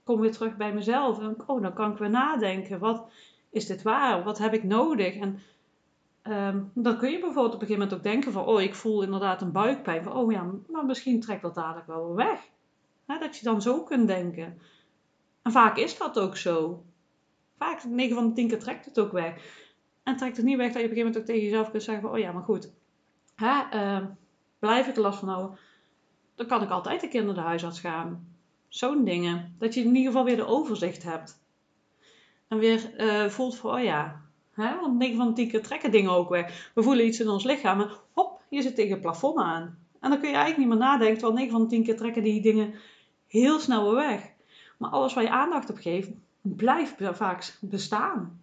kom 0.03 0.19
weer 0.19 0.31
terug 0.31 0.57
bij 0.57 0.73
mezelf. 0.73 1.19
En 1.19 1.35
oh, 1.45 1.61
dan 1.61 1.73
kan 1.73 1.91
ik 1.91 1.97
weer 1.97 2.09
nadenken. 2.09 2.79
Wat 2.79 3.05
is 3.49 3.65
dit 3.65 3.81
waar? 3.81 4.23
Wat 4.23 4.37
heb 4.37 4.53
ik 4.53 4.63
nodig? 4.63 5.15
En 5.15 5.39
um, 6.23 6.71
dan 6.73 6.97
kun 6.97 7.11
je 7.11 7.19
bijvoorbeeld 7.19 7.55
op 7.55 7.61
een 7.61 7.67
gegeven 7.67 7.81
moment 7.81 7.93
ook 7.93 8.03
denken 8.03 8.31
van, 8.31 8.45
oh, 8.45 8.61
ik 8.61 8.75
voel 8.75 9.03
inderdaad 9.03 9.41
een 9.41 9.51
buikpijn. 9.51 10.03
Van, 10.03 10.13
oh 10.13 10.31
ja, 10.31 10.49
maar 10.67 10.85
misschien 10.85 11.19
trekt 11.19 11.41
dat 11.41 11.55
dadelijk 11.55 11.87
wel 11.87 12.07
weer 12.07 12.25
weg. 12.25 12.39
dat 13.19 13.37
je 13.37 13.43
dan 13.43 13.61
zo 13.61 13.83
kunt 13.83 14.07
denken. 14.07 14.59
En 15.41 15.51
vaak 15.51 15.77
is 15.77 15.97
dat 15.97 16.19
ook 16.19 16.37
zo. 16.37 16.83
Vaak, 17.57 17.83
9 17.83 18.15
van 18.15 18.27
de 18.27 18.33
10 18.33 18.47
keer 18.47 18.59
trekt 18.59 18.85
het 18.85 18.99
ook 18.99 19.11
weg. 19.11 19.33
En 20.03 20.17
trekt 20.17 20.37
het 20.37 20.45
niet 20.45 20.57
weg 20.57 20.71
dat 20.71 20.81
je 20.81 20.87
op 20.87 20.89
een 20.89 20.97
gegeven 20.97 21.11
moment 21.11 21.29
ook 21.29 21.35
tegen 21.35 21.49
jezelf 21.49 21.71
kunt 21.71 21.83
zeggen 21.83 22.03
van, 22.03 22.13
oh 22.13 22.19
ja, 22.19 22.31
maar 22.31 22.43
goed. 22.43 22.71
Hè, 23.35 23.61
uh, 23.73 24.05
blijf 24.59 24.87
ik 24.87 24.95
er 24.95 25.01
last 25.01 25.19
van 25.19 25.27
houden, 25.27 25.57
dan 26.35 26.47
kan 26.47 26.61
ik 26.61 26.69
altijd 26.69 27.03
een 27.03 27.09
keer 27.09 27.23
naar 27.23 27.33
de 27.33 27.39
huisarts 27.39 27.79
gaan. 27.79 28.35
Zo'n 28.67 29.03
dingen. 29.03 29.55
Dat 29.59 29.73
je 29.73 29.79
in 29.79 29.87
ieder 29.87 30.11
geval 30.11 30.23
weer 30.23 30.35
de 30.35 30.45
overzicht 30.45 31.03
hebt. 31.03 31.43
En 32.47 32.57
weer 32.57 32.93
uh, 32.97 33.29
voelt 33.29 33.57
van, 33.57 33.73
oh 33.73 33.83
ja, 33.83 34.21
Hè? 34.53 34.79
Want 34.79 34.97
9 34.97 35.17
van 35.17 35.27
de 35.27 35.33
10 35.33 35.47
keer 35.47 35.63
trekken 35.63 35.91
dingen 35.91 36.11
ook 36.11 36.29
weg. 36.29 36.71
We 36.73 36.83
voelen 36.83 37.05
iets 37.05 37.19
in 37.19 37.29
ons 37.29 37.43
lichaam 37.43 37.81
en 37.81 37.89
hop, 38.11 38.41
je 38.49 38.61
zit 38.61 38.75
tegen 38.75 38.91
het 38.91 39.01
plafond 39.01 39.37
aan. 39.37 39.77
En 39.99 40.09
dan 40.09 40.19
kun 40.19 40.29
je 40.29 40.35
eigenlijk 40.35 40.57
niet 40.57 40.67
meer 40.67 40.87
nadenken, 40.87 41.17
terwijl 41.17 41.37
9 41.37 41.51
van 41.51 41.61
de 41.61 41.67
10 41.67 41.83
keer 41.83 41.97
trekken 41.97 42.23
die 42.23 42.41
dingen 42.41 42.73
heel 43.27 43.59
snel 43.59 43.83
weer 43.83 43.95
weg. 43.95 44.30
Maar 44.81 44.89
alles 44.89 45.13
waar 45.13 45.23
je 45.23 45.29
aandacht 45.29 45.69
op 45.69 45.77
geeft, 45.77 46.09
blijft 46.41 46.95
vaak 46.97 47.57
bestaan. 47.59 48.39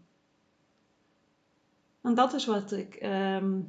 En 2.03 2.15
dat 2.15 2.33
is 2.33 2.47
wat 2.47 2.73
ik 2.73 2.95
ehm, 2.95 3.61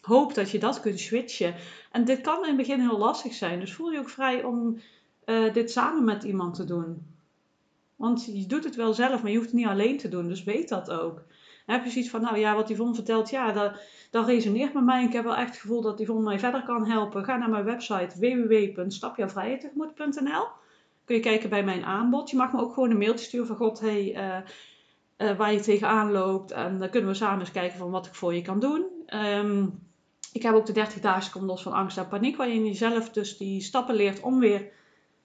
hoop 0.00 0.34
dat 0.34 0.50
je 0.50 0.58
dat 0.58 0.80
kunt 0.80 1.00
switchen. 1.00 1.54
En 1.92 2.04
dit 2.04 2.20
kan 2.20 2.42
in 2.42 2.48
het 2.48 2.56
begin 2.56 2.80
heel 2.80 2.98
lastig 2.98 3.34
zijn. 3.34 3.60
Dus 3.60 3.74
voel 3.74 3.90
je 3.90 3.98
ook 3.98 4.08
vrij 4.08 4.44
om 4.44 4.80
uh, 5.26 5.52
dit 5.52 5.70
samen 5.70 6.04
met 6.04 6.24
iemand 6.24 6.54
te 6.54 6.64
doen. 6.64 7.06
Want 7.96 8.24
je 8.24 8.46
doet 8.46 8.64
het 8.64 8.76
wel 8.76 8.94
zelf, 8.94 9.22
maar 9.22 9.30
je 9.30 9.36
hoeft 9.36 9.50
het 9.50 9.58
niet 9.58 9.66
alleen 9.66 9.98
te 9.98 10.08
doen. 10.08 10.28
Dus 10.28 10.44
weet 10.44 10.68
dat 10.68 10.90
ook. 10.90 11.22
heb 11.66 11.84
je 11.84 11.90
zoiets 11.90 12.10
van, 12.10 12.20
nou 12.20 12.38
ja, 12.38 12.54
wat 12.54 12.68
Yvonne 12.68 12.94
vertelt, 12.94 13.30
ja, 13.30 13.52
dat, 13.52 13.80
dat 14.10 14.26
resoneert 14.26 14.74
met 14.74 14.84
mij. 14.84 15.04
Ik 15.04 15.12
heb 15.12 15.24
wel 15.24 15.36
echt 15.36 15.50
het 15.50 15.60
gevoel 15.60 15.82
dat 15.82 16.00
Yvonne 16.00 16.22
mij 16.22 16.38
verder 16.38 16.62
kan 16.62 16.86
helpen. 16.86 17.24
Ga 17.24 17.36
naar 17.36 17.50
mijn 17.50 17.64
website 17.64 18.18
www.stapjouwvrijheid.nl 18.18 20.58
Kun 21.10 21.18
je 21.18 21.24
kijken 21.24 21.50
bij 21.50 21.64
mijn 21.64 21.84
aanbod. 21.84 22.30
Je 22.30 22.36
mag 22.36 22.52
me 22.52 22.60
ook 22.60 22.74
gewoon 22.74 22.90
een 22.90 22.98
mailtje 22.98 23.24
sturen 23.24 23.46
van, 23.46 23.56
god, 23.56 23.80
hey, 23.80 24.16
uh, 24.16 24.36
uh, 25.28 25.36
waar 25.36 25.52
je 25.52 25.60
tegenaan 25.60 26.12
loopt. 26.12 26.50
En 26.50 26.78
dan 26.78 26.90
kunnen 26.90 27.10
we 27.10 27.16
samen 27.16 27.40
eens 27.40 27.50
kijken 27.50 27.78
van 27.78 27.90
wat 27.90 28.06
ik 28.06 28.14
voor 28.14 28.34
je 28.34 28.42
kan 28.42 28.60
doen. 28.60 28.86
Um, 29.14 29.78
ik 30.32 30.42
heb 30.42 30.54
ook 30.54 30.66
de 30.66 30.72
30 30.72 31.00
dagen 31.00 31.32
kom 31.32 31.44
los 31.44 31.62
van 31.62 31.72
angst 31.72 31.96
en 31.96 32.08
paniek, 32.08 32.36
waarin 32.36 32.64
je 32.64 32.74
zelf 32.74 33.10
dus 33.10 33.36
die 33.36 33.60
stappen 33.60 33.94
leert 33.94 34.20
om 34.20 34.38
weer 34.38 34.68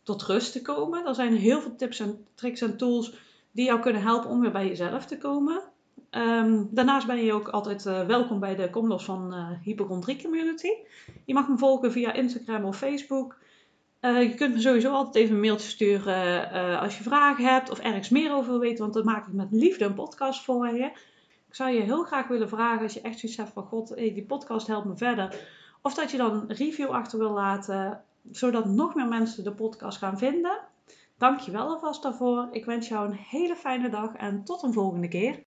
tot 0.03 0.23
rust 0.23 0.51
te 0.51 0.61
komen. 0.61 1.05
Er 1.05 1.15
zijn 1.15 1.35
heel 1.35 1.61
veel 1.61 1.75
tips 1.75 1.99
en 1.99 2.25
tricks 2.35 2.61
en 2.61 2.77
tools 2.77 3.13
die 3.51 3.65
jou 3.65 3.79
kunnen 3.79 4.01
helpen 4.01 4.29
om 4.29 4.41
weer 4.41 4.51
bij 4.51 4.67
jezelf 4.67 5.05
te 5.05 5.17
komen. 5.17 5.61
Um, 6.11 6.67
daarnaast 6.71 7.07
ben 7.07 7.25
je 7.25 7.33
ook 7.33 7.47
altijd 7.47 7.85
uh, 7.85 8.05
welkom 8.05 8.39
bij 8.39 8.55
de 8.55 8.69
Kom 8.69 8.99
van 8.99 9.33
uh, 9.33 9.49
Hypochondrie 9.63 10.21
Community. 10.21 10.71
Je 11.25 11.33
mag 11.33 11.47
me 11.47 11.57
volgen 11.57 11.91
via 11.91 12.13
Instagram 12.13 12.63
of 12.63 12.77
Facebook. 12.77 13.43
Uh, 14.01 14.21
je 14.21 14.34
kunt 14.34 14.53
me 14.53 14.62
sowieso 14.62 14.91
altijd 14.91 15.15
even 15.15 15.36
een 15.36 15.41
mailtje 15.41 15.69
sturen 15.69 16.79
als 16.79 16.97
je 16.97 17.03
vragen 17.03 17.45
hebt 17.45 17.69
of 17.69 17.79
ergens 17.79 18.10
meer 18.10 18.34
over 18.34 18.51
wil 18.51 18.60
weten, 18.60 18.84
want 18.84 18.93
dan 18.93 19.05
maak 19.05 19.27
ik 19.27 19.34
met 19.34 19.47
liefde 19.51 19.86
een 19.86 19.93
podcast 19.93 20.43
voor 20.43 20.67
je. 20.67 20.86
Ik 21.47 21.55
zou 21.55 21.69
je 21.69 21.81
heel 21.81 22.03
graag 22.03 22.27
willen 22.27 22.49
vragen 22.49 22.84
als 22.84 22.93
je 22.93 23.01
echt 23.01 23.19
zoiets 23.19 23.38
hebt 23.38 23.51
van 23.53 23.63
God, 23.63 23.89
hey, 23.89 24.13
die 24.13 24.25
podcast 24.25 24.67
helpt 24.67 24.86
me 24.86 24.97
verder. 24.97 25.36
Of 25.81 25.93
dat 25.93 26.12
je 26.12 26.17
dan 26.17 26.34
een 26.34 26.55
review 26.55 26.89
achter 26.89 27.19
wil 27.19 27.31
laten, 27.31 28.03
zodat 28.31 28.65
nog 28.65 28.95
meer 28.95 29.08
mensen 29.08 29.43
de 29.43 29.51
podcast 29.51 29.97
gaan 29.97 30.17
vinden. 30.17 30.60
Dank 31.17 31.39
je 31.39 31.51
wel 31.51 31.67
alvast 31.67 32.03
daarvoor. 32.03 32.47
Ik 32.51 32.65
wens 32.65 32.88
jou 32.88 33.08
een 33.08 33.17
hele 33.29 33.55
fijne 33.55 33.89
dag 33.89 34.15
en 34.15 34.43
tot 34.43 34.63
een 34.63 34.73
volgende 34.73 35.08
keer. 35.08 35.43